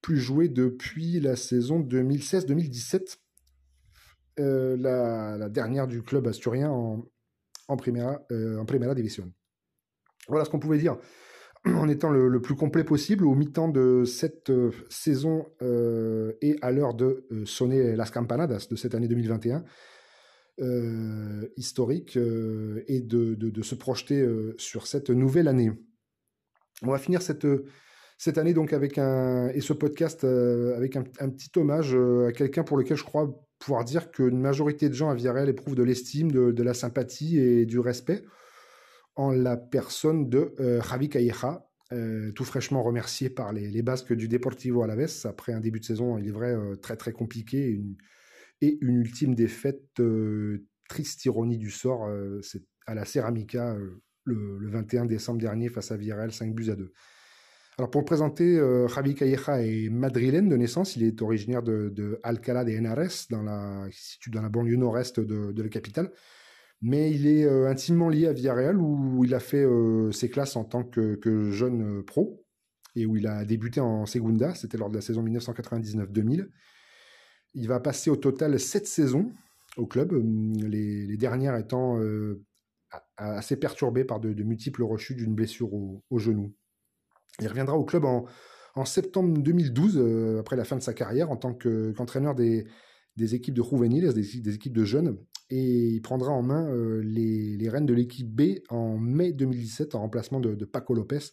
plus 0.00 0.16
joué 0.16 0.48
depuis 0.48 1.20
la 1.20 1.36
saison 1.36 1.80
2016-2017, 1.80 3.18
euh, 4.40 4.74
la, 4.78 5.50
dernière 5.50 5.86
du 5.86 6.02
club 6.02 6.26
asturien 6.28 6.70
en, 6.70 7.04
en, 7.68 7.76
Primera, 7.76 8.22
en 8.30 8.64
Primera 8.64 8.94
Division. 8.94 9.30
Voilà 10.26 10.46
ce 10.46 10.48
qu'on 10.48 10.58
pouvait 10.58 10.78
dire 10.78 10.96
en 11.66 11.90
étant 11.90 12.08
le, 12.08 12.40
plus 12.40 12.54
complet 12.54 12.84
possible 12.84 13.26
au 13.26 13.34
mi-temps 13.34 13.68
de 13.68 14.04
cette 14.06 14.50
saison 14.88 15.44
et 15.60 16.56
à 16.62 16.72
l'heure 16.72 16.94
de 16.94 17.26
sonner 17.44 17.94
las 17.96 18.10
campanadas 18.10 18.68
de 18.70 18.76
cette 18.76 18.94
année 18.94 19.08
2021. 19.08 19.62
Euh, 20.58 21.46
historique 21.58 22.16
euh, 22.16 22.82
et 22.88 23.02
de, 23.02 23.62
se 23.62 23.74
projeter 23.74 24.22
euh, 24.22 24.54
sur 24.56 24.86
cette 24.86 25.10
nouvelle 25.10 25.48
année. 25.48 25.70
On 26.80 26.90
va 26.90 26.96
finir 26.98 27.20
cette, 27.20 27.46
cette 28.16 28.38
année 28.38 28.54
donc 28.54 28.72
avec 28.72 28.96
un 28.96 29.48
et 29.48 29.60
ce 29.60 29.74
podcast 29.74 30.24
avec 30.24 30.96
un, 30.96 31.02
petit 31.02 31.50
hommage 31.56 31.94
à 31.94 32.32
quelqu'un 32.32 32.64
pour 32.64 32.78
lequel 32.78 32.96
je 32.96 33.04
crois 33.04 33.38
pouvoir 33.58 33.84
dire 33.84 34.10
qu'une 34.10 34.40
majorité 34.40 34.88
de 34.88 34.94
gens 34.94 35.10
à 35.10 35.14
Villarreal 35.14 35.50
éprouvent 35.50 35.74
de 35.74 35.82
l'estime, 35.82 36.32
de, 36.32 36.62
la 36.62 36.72
sympathie 36.72 37.38
et 37.38 37.66
du 37.66 37.78
respect 37.78 38.24
en 39.14 39.32
la 39.32 39.58
personne 39.58 40.30
de 40.30 40.54
Javi 40.88 41.10
Calleja, 41.10 41.66
tout 42.34 42.44
fraîchement 42.44 42.82
remercié 42.82 43.28
par 43.28 43.52
les, 43.52 43.70
les, 43.70 43.82
Basques 43.82 44.14
du 44.14 44.26
Deportivo 44.26 44.82
Alaves 44.82 45.26
après 45.26 45.52
un 45.52 45.60
début 45.60 45.80
de 45.80 45.84
saison, 45.84 46.16
il 46.16 46.28
est 46.28 46.32
vrai, 46.32 46.56
très 46.80 46.96
très 46.96 47.12
compliqué, 47.12 47.66
une, 47.66 47.96
et 48.60 48.78
une 48.80 48.96
ultime 48.96 49.34
défaite, 49.34 50.00
triste 50.88 51.24
ironie 51.24 51.58
du 51.58 51.70
sort, 51.70 52.08
c'est 52.42 52.62
à 52.86 52.94
la 52.94 53.04
Ceramica 53.04 53.76
le, 54.24 54.68
21 54.68 55.06
décembre 55.06 55.40
dernier 55.40 55.68
face 55.68 55.92
à 55.92 55.96
Villarreal, 55.96 56.32
5 56.32 56.54
buts 56.54 56.70
à 56.70 56.76
2. 56.76 56.92
Alors 57.78 57.90
pour 57.90 58.00
le 58.00 58.06
présenter, 58.06 58.58
Javi 58.88 59.14
Calleja 59.14 59.62
est 59.62 59.90
madrilène 59.90 60.48
de 60.48 60.56
naissance, 60.56 60.96
il 60.96 61.02
est 61.02 61.20
originaire 61.20 61.62
de, 61.62 62.18
Alcalá 62.22 62.64
de 62.64 62.70
Henares, 62.70 63.26
dans 63.30 63.42
la, 63.42 63.86
situé 63.90 64.30
dans 64.30 64.42
la 64.42 64.48
banlieue 64.48 64.76
nord-est 64.76 65.20
de, 65.20 65.62
la 65.62 65.68
capitale, 65.68 66.10
mais 66.80 67.10
il 67.10 67.26
est 67.26 67.46
intimement 67.66 68.08
lié 68.08 68.26
à 68.26 68.32
Villarreal 68.32 68.78
où 68.78 69.24
il 69.24 69.34
a 69.34 69.40
fait 69.40 69.66
ses 70.12 70.30
classes 70.30 70.56
en 70.56 70.64
tant 70.64 70.84
que, 70.84 71.16
que, 71.16 71.50
jeune 71.50 72.02
pro 72.02 72.42
et 72.96 73.04
où 73.04 73.16
il 73.16 73.26
a 73.26 73.44
débuté 73.44 73.80
en 73.80 74.06
Segunda, 74.06 74.54
c'était 74.54 74.78
lors 74.78 74.88
de 74.88 74.94
la 74.94 75.02
saison 75.02 75.22
1999-2000. 75.22 76.48
Il 77.56 77.68
va 77.68 77.80
passer 77.80 78.10
au 78.10 78.16
total 78.16 78.60
sept 78.60 78.86
saisons 78.86 79.32
au 79.76 79.86
club, 79.86 80.12
hum, 80.12 80.52
les, 80.54 81.16
dernières 81.16 81.56
étant 81.56 81.98
euh, 82.00 82.42
assez 83.16 83.56
perturbées 83.56 84.04
par 84.04 84.20
de, 84.20 84.42
multiples 84.42 84.82
rechutes 84.82 85.16
d'une 85.16 85.34
blessure 85.34 85.72
au, 85.72 86.18
genou. 86.18 86.54
Il 87.40 87.48
reviendra 87.48 87.76
au 87.76 87.84
club 87.84 88.04
en, 88.04 88.26
septembre 88.84 89.38
2012, 89.42 89.96
euh, 89.96 90.40
après 90.40 90.56
la 90.56 90.64
fin 90.64 90.76
de 90.76 90.82
sa 90.82 90.92
carrière, 90.92 91.30
en 91.30 91.36
tant 91.36 91.54
qu'entraîneur 91.54 92.34
des, 92.34 92.66
équipes 93.18 93.54
de 93.54 93.62
juveniles, 93.62 94.12
des, 94.12 94.54
équipes 94.54 94.74
de 94.74 94.84
jeunes, 94.84 95.18
et 95.48 95.88
il 95.88 96.02
prendra 96.02 96.30
en 96.30 96.42
main 96.42 96.68
euh, 96.70 97.00
les, 97.02 97.68
rênes 97.68 97.86
de 97.86 97.94
l'équipe 97.94 98.28
B 98.28 98.60
en 98.68 98.98
mai 98.98 99.32
2017 99.32 99.94
en 99.94 100.00
remplacement 100.00 100.40
de, 100.40 100.54
de 100.54 100.64
Paco 100.66 100.94
Lopez, 100.94 101.30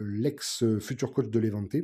l'ex-futur 0.00 1.12
coach 1.12 1.28
de 1.28 1.38
Levante. 1.38 1.76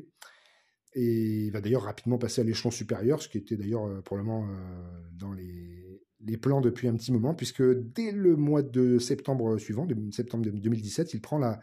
Et 0.94 1.46
il 1.46 1.50
va 1.50 1.60
d'ailleurs 1.60 1.82
rapidement 1.82 2.18
passer 2.18 2.42
à 2.42 2.44
l'échelon 2.44 2.70
supérieur, 2.70 3.22
ce 3.22 3.28
qui 3.28 3.38
était 3.38 3.56
d'ailleurs 3.56 3.86
euh, 3.86 4.02
probablement 4.02 4.44
euh, 4.44 4.48
dans 5.14 5.32
les, 5.32 6.00
plans 6.40 6.60
depuis 6.60 6.88
un 6.88 6.94
petit 6.94 7.12
moment, 7.12 7.34
puisque 7.34 7.62
dès 7.62 8.12
le 8.12 8.36
mois 8.36 8.62
de 8.62 8.98
septembre 8.98 9.58
suivant, 9.58 9.86
septembre 10.12 10.44
2017, 10.44 11.14
il 11.14 11.20
prend 11.20 11.38
la, 11.38 11.60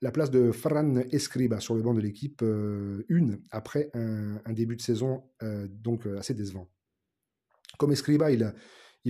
la 0.00 0.10
place 0.10 0.30
de 0.30 0.52
Fran 0.52 0.96
Escriba 1.10 1.60
sur 1.60 1.74
le 1.74 1.82
banc 1.82 1.94
de 1.94 2.00
l'équipe, 2.00 2.40
euh, 2.42 3.04
une 3.08 3.40
après 3.50 3.90
un, 3.94 4.52
début 4.52 4.76
de 4.76 4.82
saison 4.82 5.24
donc 5.68 6.06
assez 6.06 6.34
décevant. 6.34 6.68
Comme 7.78 7.92
Escriba, 7.92 8.30
il, 8.32 8.42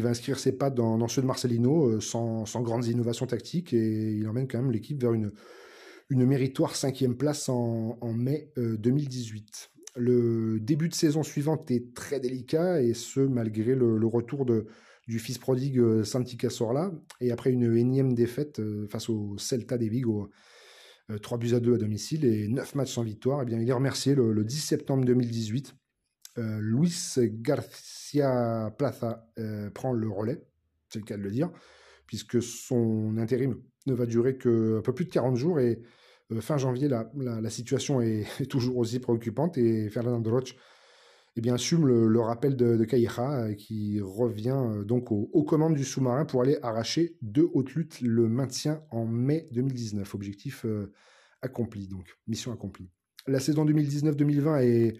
va 0.03 0.09
inscrire 0.09 0.39
ses 0.39 0.53
pattes 0.53 0.75
dans, 0.75 1.09
ceux 1.09 1.23
de 1.23 1.27
Marcelino 1.27 2.01
sans, 2.01 2.45
grandes 2.63 2.87
innovations 2.87 3.27
tactiques 3.27 3.73
et 3.73 4.13
il 4.13 4.29
emmène 4.29 4.49
quand 4.49 4.59
même 4.59 4.73
l'équipe 4.73 5.01
vers 5.01 5.13
une, 5.13 5.33
une 6.11 6.27
méritoire 6.27 6.75
cinquième 6.75 7.17
place 7.17 7.49
en, 7.49 7.97
mai 8.13 8.53
2018. 8.57 9.71
Euh, 9.97 10.01
le 10.01 10.61
début 10.61 10.89
de 10.89 10.95
saison 10.95 11.23
suivante 11.23 11.71
est 11.71 11.95
très 11.95 12.21
délicat, 12.21 12.83
et 12.83 12.95
ce, 12.95 13.21
malgré 13.21 13.75
le, 13.75 14.07
retour 14.07 14.45
de, 14.45 14.67
du 15.07 15.21
fils 15.21 15.39
prodigue 15.39 15.79
euh, 15.79 16.05
Santi 16.05 16.37
Cazorla, 16.37 16.93
et 17.21 17.31
après 17.31 17.51
une 17.51 17.77
énième 17.77 18.13
défaite 18.13 18.59
euh, 18.59 18.89
face 18.89 19.09
au 19.09 19.39
Celta 19.39 19.79
de 19.79 19.87
Vigo, 19.87 20.31
3 21.23 21.39
buts 21.39 21.55
à 21.55 21.61
2 21.61 21.75
à 21.75 21.79
domicile 21.79 22.25
et 22.25 22.47
9 22.47 22.77
matchs 22.77 22.93
sans 22.93 23.03
victoire, 23.03 23.41
et 23.41 23.43
eh 23.43 23.47
bien, 23.47 23.61
il 23.61 23.69
est 23.69 23.73
remercié 23.73 24.15
le, 24.15 24.45
10 24.45 24.61
septembre 24.61 25.05
2018. 25.05 25.75
Luis 26.37 27.17
Garcia 27.19 28.73
Plaza 28.79 29.29
prend 29.75 29.93
le 29.93 30.09
relais, 30.09 30.41
c'est 30.89 31.01
le 31.01 31.05
cas 31.05 31.17
de 31.17 31.23
le 31.23 31.33
dire, 31.33 31.51
puisque 32.07 32.41
son 32.41 33.17
intérim 33.19 33.61
ne 33.89 33.95
va 33.95 34.07
durer 34.07 34.39
qu'un 34.39 34.81
peu 34.85 34.95
plus 34.95 35.07
de 35.07 35.11
40 35.11 35.35
jours 35.35 35.59
et 35.59 35.83
fin 36.41 36.57
janvier, 36.59 36.89
la, 36.89 37.51
situation 37.51 38.01
est, 38.01 38.47
toujours 38.49 38.79
aussi 38.79 39.01
préoccupante 39.01 39.59
et 39.59 39.89
Fernando 39.91 40.31
Roche 40.31 40.55
eh 41.37 41.51
assume 41.51 41.87
le, 41.87 42.21
rappel 42.21 42.57
de, 42.57 42.77
de 42.77 42.87
euh, 43.21 43.55
qui 43.55 44.01
revient 44.01 44.57
euh, 44.57 44.85
donc 44.85 45.13
aux, 45.13 45.45
commandes 45.45 45.75
du 45.75 45.85
sous-marin 45.85 46.25
pour 46.25 46.43
aller 46.43 46.59
arracher 46.63 47.17
de 47.23 47.49
haute 47.55 47.73
lutte 47.75 48.01
le 48.01 48.29
maintien 48.29 48.83
en 48.91 49.07
mai 49.07 49.47
2019. 49.53 50.15
Objectif 50.15 50.67
accompli, 51.43 51.87
donc 51.87 52.19
mission 52.27 52.53
accomplie. 52.53 52.91
La 53.27 53.41
saison 53.41 53.65
2019-2020 53.65 54.63
est 54.63 54.99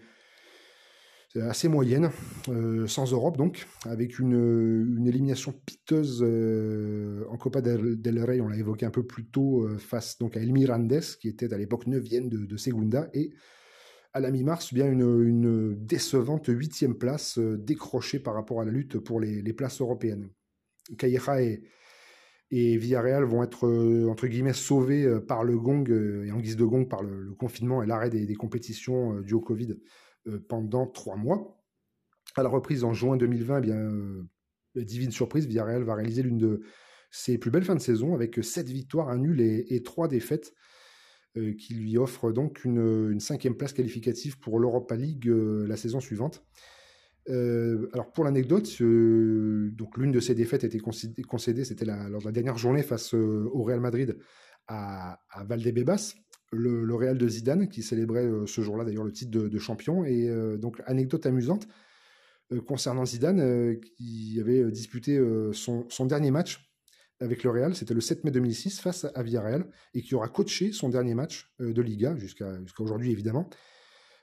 assez 1.39 1.67
moyenne, 1.67 2.09
euh, 2.49 2.87
sans 2.87 3.11
Europe 3.11 3.37
donc, 3.37 3.67
avec 3.85 4.19
une, 4.19 5.05
élimination 5.07 5.53
piteuse 5.65 6.23
euh, 6.25 7.23
en 7.29 7.37
Copa 7.37 7.61
del, 7.61 8.23
Rey, 8.23 8.41
on 8.41 8.47
l'a 8.47 8.57
évoqué 8.57 8.85
un 8.85 8.91
peu 8.91 9.05
plus 9.05 9.25
tôt, 9.25 9.63
euh, 9.63 9.77
face 9.77 10.17
donc 10.17 10.35
à 10.35 10.41
El 10.41 10.51
Mirandes, 10.51 11.01
qui 11.19 11.27
était 11.27 11.53
à 11.53 11.57
l'époque 11.57 11.87
9e 11.87 12.29
de, 12.29 12.57
Segunda, 12.57 13.09
et 13.13 13.31
à 14.13 14.19
la 14.19 14.31
mi-mars, 14.31 14.73
bien 14.73 14.91
une, 14.91 15.75
décevante 15.85 16.49
8e 16.49 16.93
place 16.93 17.39
décrochée 17.39 18.19
par 18.19 18.33
rapport 18.33 18.59
à 18.59 18.65
la 18.65 18.71
lutte 18.71 18.99
pour 18.99 19.19
les, 19.19 19.53
places 19.53 19.79
européennes. 19.79 20.29
Calleja 20.97 21.41
et, 21.41 21.61
Villarreal 22.51 23.23
vont 23.23 23.43
être 23.43 23.65
entre 24.09 24.27
guillemets 24.27 24.51
sauvés 24.51 25.07
par 25.25 25.45
le 25.45 25.57
gong 25.57 25.85
et 25.87 26.33
en 26.33 26.39
guise 26.39 26.57
de 26.57 26.65
gong 26.65 26.83
par 26.83 27.01
le, 27.01 27.33
confinement 27.35 27.81
et 27.81 27.87
l'arrêt 27.87 28.09
des, 28.09 28.25
des 28.25 28.35
compétitions 28.35 29.21
du 29.21 29.33
au 29.33 29.39
Covid 29.39 29.69
euh, 29.71 29.75
pendant 30.47 30.87
trois 30.87 31.15
mois. 31.15 31.63
À 32.35 32.43
la 32.43 32.49
reprise 32.49 32.83
en 32.83 32.93
juin 32.93 33.17
2020, 33.17 33.57
eh 33.57 33.61
bien, 33.61 33.77
euh, 33.77 34.23
divine 34.75 35.11
surprise, 35.11 35.45
Villarreal 35.45 35.83
va 35.83 35.95
réaliser 35.95 36.23
l'une 36.23 36.37
de, 36.37 36.61
ses 37.11 37.37
plus 37.37 37.51
belles 37.51 37.65
fins 37.65 37.75
de 37.75 37.81
saison 37.81 38.15
avec 38.15 38.43
7 38.43 38.67
victoires, 38.69 39.09
un 39.09 39.17
nul 39.17 39.41
et, 39.41 39.83
3 39.83 40.07
défaites 40.07 40.53
qui 41.57 41.73
lui 41.75 41.97
offrent 41.97 42.31
donc 42.33 42.65
une, 42.65 43.19
cinquième 43.19 43.55
place 43.55 43.73
qualificative 43.73 44.39
pour 44.39 44.59
l'Europa 44.59 44.95
League 44.95 45.27
la 45.27 45.77
saison 45.77 45.99
suivante. 45.99 46.43
alors 47.27 48.11
pour 48.13 48.23
l'anecdote, 48.23 48.79
l'une 48.79 50.11
de 50.11 50.19
ces 50.19 50.35
défaites 50.35 50.63
a 50.63 50.67
été 50.67 50.79
concédée, 50.79 51.65
c'était 51.65 51.85
lors 51.85 52.21
de 52.21 52.25
la 52.25 52.31
dernière 52.31 52.57
journée 52.57 52.83
face 52.83 53.13
au 53.13 53.63
Real 53.63 53.81
Madrid 53.81 54.17
à, 54.67 55.19
à 55.29 55.43
Valdebebas, 55.43 56.15
le, 56.51 56.93
Real 56.95 57.17
de 57.17 57.27
Zidane 57.27 57.67
qui 57.67 57.83
célébrait 57.83 58.29
ce 58.45 58.61
jour-là 58.61 58.83
d'ailleurs 58.83 59.03
le 59.03 59.11
titre 59.11 59.31
de, 59.31 59.59
champion. 59.59 60.03
Et 60.05 60.29
donc 60.57 60.81
anecdote 60.85 61.25
amusante, 61.25 61.67
euh, 62.51 62.61
concernant 62.61 63.05
Zidane, 63.05 63.39
euh, 63.39 63.75
qui 63.97 64.37
avait 64.39 64.61
euh, 64.61 64.71
disputé 64.71 65.19
son, 65.53 65.85
dernier 66.05 66.31
match 66.31 66.69
avec 67.19 67.43
le 67.43 67.51
Real, 67.51 67.75
c'était 67.75 67.93
le 67.93 68.01
7 68.01 68.23
mai 68.23 68.31
2006 68.31 68.79
face 68.79 69.05
à 69.13 69.23
Villarreal, 69.23 69.69
et 69.93 70.01
qui 70.01 70.15
aura 70.15 70.27
coaché 70.27 70.71
son 70.71 70.89
dernier 70.89 71.13
match 71.13 71.53
de 71.59 71.81
Liga, 71.81 72.15
jusqu'à 72.17 72.57
aujourd'hui 72.79 73.11
évidemment, 73.11 73.47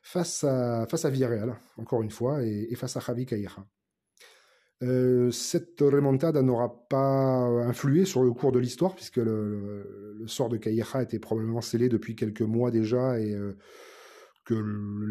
face 0.02 0.42
à, 0.42 0.84
face 0.90 1.04
à 1.04 1.10
Villarreal, 1.10 1.56
encore 1.76 2.02
une 2.02 2.10
fois, 2.10 2.42
et, 2.42 2.74
face 2.74 2.96
à 2.96 3.00
Javi. 3.00 3.24
Cette 4.80 5.80
remontada 5.80 6.42
n'aura 6.42 6.86
pas 6.88 7.46
influé 7.66 8.04
sur 8.04 8.22
le 8.22 8.32
cours 8.32 8.52
de 8.52 8.58
l'histoire, 8.58 8.94
puisque 8.94 9.16
le, 9.16 10.24
sort 10.26 10.48
de 10.48 10.56
Calleja 10.56 11.02
était 11.02 11.18
probablement 11.18 11.60
scellé 11.60 11.88
depuis 11.88 12.14
quelques 12.14 12.42
mois 12.42 12.70
déjà, 12.70 13.18
et 13.18 13.36
que 14.48 14.54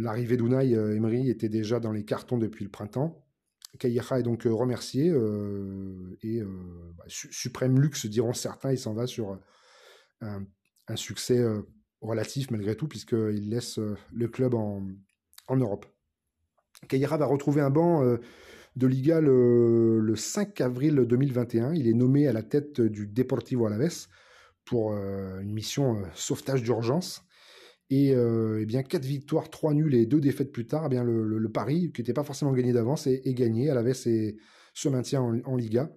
l'arrivée 0.02 0.36
d'Unai 0.36 0.76
euh, 0.76 0.96
Emery 0.96 1.30
était 1.30 1.48
déjà 1.48 1.80
dans 1.80 1.92
les 1.92 2.04
cartons 2.04 2.40
depuis 2.40 2.66
le 2.66 2.72
printemps. 2.72 3.24
Calleja 3.78 4.20
est 4.20 4.24
donc 4.24 4.48
euh, 4.48 4.52
remercié 4.52 5.10
euh, 5.10 6.18
et 6.24 6.42
bah, 6.42 7.04
suprême 7.08 7.80
luxe 7.80 8.08
diront 8.08 8.34
certains, 8.34 8.72
il 8.72 8.80
s'en 8.80 8.96
va 8.96 9.06
sur 9.06 9.40
un, 10.22 10.44
succès 10.96 11.46
relatif 12.02 12.50
malgré 12.50 12.76
tout 12.76 12.88
puisqu'il 12.88 13.50
laisse 13.50 13.78
le 13.78 14.28
club 14.28 14.56
en, 14.56 14.82
Europe. 15.52 15.86
Calleja 16.88 17.18
va 17.18 17.28
retrouver 17.28 17.62
un 17.62 17.70
banc 17.70 18.18
de 18.78 18.88
Liga 18.88 19.22
le, 19.22 20.00
le, 20.00 20.16
5 20.16 20.62
avril 20.62 20.96
2021. 20.96 21.74
Il 21.74 21.88
est 21.88 21.94
nommé 21.94 22.28
à 22.28 22.34
la 22.34 22.44
tête 22.44 22.80
du 22.80 23.08
Deportivo 23.08 23.66
Alaves 23.66 24.08
pour 24.66 24.94
une 24.94 25.52
mission 25.52 26.04
sauvetage 26.14 26.62
d'urgence. 26.62 27.28
Et, 27.90 28.14
euh, 28.14 28.60
eh 28.62 28.66
bien, 28.66 28.84
quatre 28.84 29.06
victoires, 29.06 29.50
trois 29.50 29.74
nuls 29.74 29.96
et 29.96 30.06
deux 30.06 30.20
défaites 30.20 30.52
plus 30.52 30.68
tard, 30.68 30.84
eh 30.88 30.90
bien, 30.90 31.04
le, 31.04 31.52
pari, 31.52 31.92
qui 31.92 32.02
n'était 32.02 32.14
pas 32.14 32.24
forcément 32.24 32.52
gagné 32.52 32.74
d'avance, 32.74 33.08
est, 33.08 33.34
gagné. 33.34 33.72
Et 34.06 34.38
se 34.74 34.90
maintient 34.90 35.22
en, 35.22 35.56
Liga. 35.56 35.92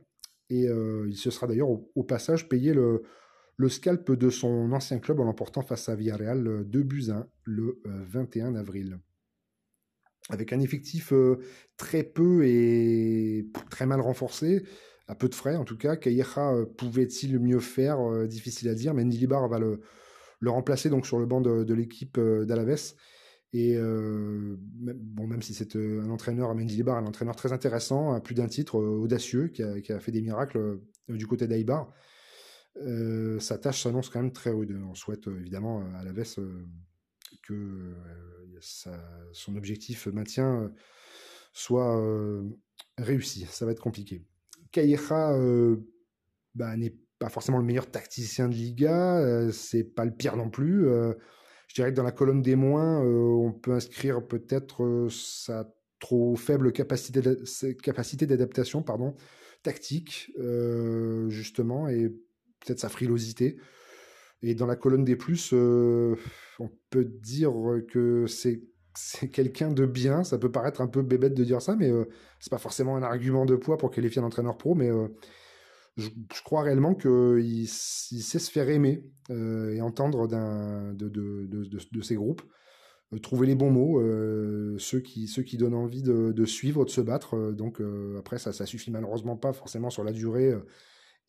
Et 0.49 0.69
euh, 0.69 1.07
il 1.09 1.17
se 1.17 1.31
sera 1.31 1.47
d'ailleurs 1.47 1.69
au, 1.69 2.03
passage 2.03 2.49
payé 2.49 2.73
le, 2.73 3.03
le, 3.57 3.69
scalp 3.69 4.11
de 4.11 4.31
son 4.31 4.73
ancien 4.73 4.99
club 5.01 5.21
en 5.21 5.25
l'emportant 5.25 5.63
face 5.63 5.89
à 5.89 5.95
Villarreal 5.95 6.65
2 6.67 6.83
buts 6.83 7.11
1 7.11 7.27
le 7.45 7.81
21 7.85 8.55
euh, 8.55 8.59
avril. 8.59 8.99
Avec 10.31 10.53
un 10.53 10.61
effectif 10.61 11.13
très 11.77 12.03
peu 12.03 12.45
et 12.47 13.47
très 13.71 13.87
mal 13.87 14.01
renforcé, 14.01 14.65
à 15.09 15.15
peu 15.15 15.29
de 15.29 15.35
frais 15.35 15.57
en 15.57 15.65
tout 15.65 15.77
cas, 15.77 15.97
Calleja 15.97 16.53
pouvait-il 16.79 17.39
mieux 17.41 17.61
faire 17.61 18.27
Difficile 18.29 18.69
à 18.69 18.75
dire, 18.75 18.95
mais 18.95 19.05
Nilibar 19.05 19.49
va 19.49 19.59
le, 19.59 19.81
remplacer 20.49 20.89
donc 20.89 21.07
sur 21.07 21.19
le 21.19 21.27
banc 21.27 21.41
de, 21.41 21.75
l'équipe 21.75 22.17
euh, 22.19 22.45
d'Alaves. 22.45 22.95
Et 23.53 23.77
euh, 23.77 24.57
bon, 24.61 25.27
même 25.27 25.43
si 25.43 25.55
c'est 25.55 25.75
euh, 25.75 26.03
un 26.03 26.11
entraîneur, 26.11 26.55
Mendilibar, 26.55 26.97
un 26.97 27.07
entraîneur 27.07 27.35
très 27.35 27.53
intéressant, 27.53 28.13
à 28.13 28.21
plus 28.21 28.35
d'un 28.35 28.47
titre, 28.47 28.77
audacieux, 28.77 29.49
qui 29.49 29.63
a, 29.63 30.01
fait 30.01 30.13
des 30.13 30.23
miracles 30.23 30.79
du 31.09 31.27
côté 31.27 31.49
d'Aïbar, 31.49 31.93
sa 33.41 33.59
tâche 33.59 33.83
s'annonce 33.83 34.09
quand 34.09 34.23
même 34.23 34.33
très 34.33 34.51
rude. 34.51 34.81
On 34.89 34.95
souhaite 34.95 35.27
évidemment 35.27 35.83
à 35.97 36.01
Alaves 36.01 36.39
que 37.43 37.95
son 39.33 39.57
objectif 39.57 40.07
maintien 40.07 40.73
soit 41.53 42.01
réussi. 42.99 43.47
Ça 43.51 43.67
va 43.67 43.73
être 43.73 43.81
compliqué. 43.81 44.23
Calleja 44.73 45.33
bah, 46.55 46.77
n'est 46.77 46.95
pas 47.21 47.29
forcément 47.29 47.59
le 47.59 47.65
meilleur 47.65 47.89
tacticien 47.89 48.49
de 48.49 48.55
Liga, 48.55 49.19
euh, 49.19 49.53
c'est 49.53 49.85
pas 49.85 50.05
le 50.05 50.11
pire 50.11 50.37
non 50.37 50.51
plus. 50.51 50.89
Euh, 50.89 51.13
je 51.69 51.75
dirais 51.75 51.91
que 51.91 51.97
dans 51.97 52.03
la 52.03 52.13
colonne 52.13 52.43
des 52.43 52.57
moins, 52.57 53.05
euh, 53.05 53.09
on 53.09 53.53
peut 53.53 53.73
inscrire 53.73 54.27
peut-être 54.27 55.09
sa 55.11 55.73
trop 56.01 56.35
faible 56.35 56.73
capacité 56.73 57.21
capacité 57.83 58.25
d'adaptation 58.27 58.83
pardon 58.83 59.15
tactique 59.63 60.33
justement 61.29 61.89
et 61.89 62.09
peut-être 62.09 62.81
sa 62.81 62.89
frilosité 62.89 63.59
et 64.43 64.55
dans 64.55 64.67
la 64.67 64.77
colonne 64.77 65.05
des 65.05 65.17
plus 65.17 65.53
on 65.53 66.71
peut 66.91 67.05
dire 67.05 67.53
que 67.93 68.27
c'est 68.27 68.63
quelqu'un 69.33 69.71
de 69.71 69.87
bien 69.87 70.25
ça 70.25 70.39
peut 70.39 70.51
paraître 70.51 70.81
un 70.81 70.89
peu 70.89 71.03
bébête 71.03 71.35
de 71.35 71.45
dire 71.45 71.63
ça 71.63 71.77
mais 71.77 71.91
c'est 72.39 72.51
pas 72.51 72.59
forcément 72.59 72.97
un 72.97 73.03
argument 73.03 73.47
de 73.47 73.57
poids 73.57 73.77
pour 73.77 73.91
qualifier 73.91 74.23
un 74.23 74.25
entraîneur 74.25 74.57
pro 74.57 74.75
mais 74.75 74.91
je, 75.97 76.43
crois 76.45 76.63
réellement 76.63 76.95
qu'il 76.95 77.69
sait 77.69 78.39
se 78.39 78.51
faire 78.51 78.69
aimer 78.69 79.05
euh, 79.31 79.75
et 79.75 79.81
entendre 79.81 80.27
de, 80.27 81.09
de, 81.09 82.01
ces 82.01 82.15
groupes, 82.15 82.43
euh, 83.13 83.19
trouver 83.19 83.47
les 83.47 83.55
bons 83.55 83.71
mots, 83.71 84.01
euh, 84.01 84.77
ceux, 84.79 85.01
qui, 85.01 85.27
ceux 85.29 85.43
qui 85.43 85.57
donnent 85.57 85.75
envie 85.75 86.03
de, 86.03 86.45
suivre, 86.45 86.85
de 86.85 86.91
se 86.91 87.01
battre. 87.01 87.53
donc 87.53 87.81
après, 88.19 88.39
ça, 88.39 88.53
ça 88.53 88.67
suffit 88.67 88.91
malheureusement 88.91 89.37
pas 89.37 89.53
forcément 89.53 89.91
sur 89.91 90.05
la 90.05 90.13
durée 90.13 90.55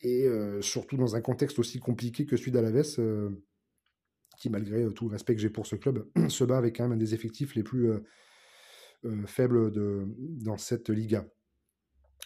et 0.03 0.27
surtout 0.61 0.97
dans 0.97 1.15
un 1.15 1.21
contexte 1.21 1.59
aussi 1.59 1.79
compliqué 1.79 2.25
que 2.25 2.37
celui 2.37 2.51
d'Alaves, 2.51 2.97
qui 4.37 4.49
malgré 4.49 4.91
tout 4.93 5.07
le 5.07 5.11
respect 5.11 5.35
que 5.35 5.41
j'ai 5.41 5.49
pour 5.49 5.67
ce 5.67 5.75
club, 5.75 6.07
se 6.27 6.43
bat 6.43 6.57
avec 6.57 6.77
quand 6.77 6.83
même 6.83 6.93
un 6.93 6.97
des 6.97 7.13
effectifs 7.13 7.55
les 7.55 7.63
plus 7.63 7.91
faibles 9.25 9.71
de, 9.71 10.07
dans 10.17 10.57
cette 10.57 10.89
Liga. 10.89 11.25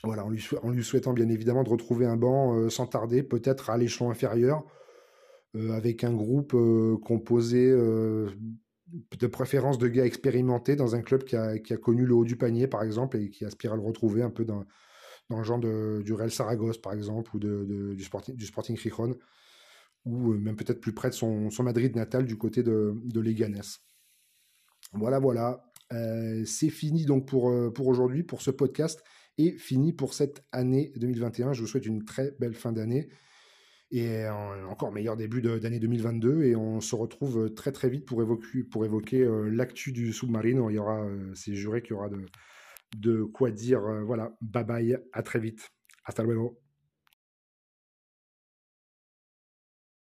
Voilà, 0.03 0.25
en 0.25 0.29
lui, 0.29 0.83
souhaitant 0.83 1.13
bien 1.13 1.29
évidemment 1.29 1.63
de 1.63 1.69
retrouver 1.69 2.05
un 2.05 2.17
banc 2.17 2.55
euh, 2.55 2.69
sans 2.69 2.85
tarder, 2.85 3.23
peut-être 3.23 3.69
à 3.69 3.77
l'échelon 3.77 4.11
inférieur, 4.11 4.63
euh, 5.55 5.71
avec 5.71 6.03
un 6.03 6.13
groupe 6.13 6.53
euh, 6.53 6.97
composé 6.97 7.71
de 7.71 9.27
préférence 9.27 9.77
de 9.77 9.87
gars 9.87 10.05
expérimentés 10.05 10.75
dans 10.75 10.95
un 10.95 11.01
club 11.01 11.23
qui 11.23 11.35
a, 11.35 11.57
connu 11.77 12.05
le 12.05 12.13
haut 12.13 12.25
du 12.25 12.37
panier, 12.37 12.67
par 12.67 12.83
exemple, 12.83 13.17
et 13.17 13.29
qui 13.29 13.45
aspire 13.45 13.73
à 13.73 13.75
le 13.75 13.81
retrouver 13.81 14.21
un 14.21 14.29
peu 14.29 14.45
dans, 14.45 14.63
dans 15.29 15.37
le 15.37 15.43
genre 15.43 15.59
du 15.59 16.13
Real 16.13 16.31
Saragosse, 16.31 16.77
par 16.77 16.93
exemple, 16.93 17.35
ou 17.35 17.39
du, 17.39 18.03
Sporting, 18.03 18.35
du 18.35 18.45
Sporting 18.45 18.77
ou 20.05 20.33
même 20.33 20.55
peut-être 20.55 20.81
plus 20.81 20.93
près 20.93 21.09
de 21.09 21.15
son, 21.15 21.49
Madrid 21.61 21.95
natal 21.95 22.25
du 22.25 22.37
côté 22.37 22.61
de, 22.61 22.93
de 23.03 23.19
Leganés. 23.19 23.61
Voilà, 24.93 25.19
voilà. 25.19 25.65
c'est 26.45 26.69
fini 26.69 27.05
donc 27.05 27.27
pour, 27.27 27.51
pour 27.73 27.87
aujourd'hui, 27.87 28.23
pour 28.23 28.41
ce 28.41 28.51
podcast 28.51 29.03
et 29.37 29.57
fini 29.57 29.93
pour 29.93 30.13
cette 30.13 30.43
année 30.51 30.91
2021. 30.97 31.53
Je 31.53 31.61
vous 31.61 31.67
souhaite 31.67 31.85
une 31.85 32.05
très 32.05 32.31
belle 32.39 32.53
fin 32.53 32.71
d'année 32.71 33.09
et 33.91 34.27
encore 34.27 34.91
meilleur 34.91 35.15
début 35.15 35.41
d'année 35.41 35.79
2022 35.79 36.43
et 36.43 36.55
on 36.55 36.81
se 36.81 36.95
retrouve 36.95 37.53
très 37.53 37.71
très 37.71 37.89
vite 37.89 38.05
pour 38.05 38.21
évoquer, 38.21 38.63
pour 38.63 38.83
évoquer 38.83 39.21
euh, 39.21 39.49
l'actu 39.49 39.91
du 39.91 40.11
sous-marine. 40.11 40.65
Il 40.69 40.75
y 40.75 40.79
aura, 40.79 41.03
euh, 41.03 41.31
c'est 41.35 41.53
juré 41.53 41.81
qu'il 41.81 41.91
y 41.91 41.93
aura 41.93 42.09
de, 42.09 42.25
de 42.99 43.23
quoi 43.23 43.51
dire. 43.51 43.79
Euh, 43.85 44.03
voilà, 44.03 44.31
bye 44.41 44.63
bye, 44.63 44.97
à 45.13 45.23
très 45.23 45.39
vite. 45.39 45.71
Hasta 46.05 46.23
luego. 46.23 46.64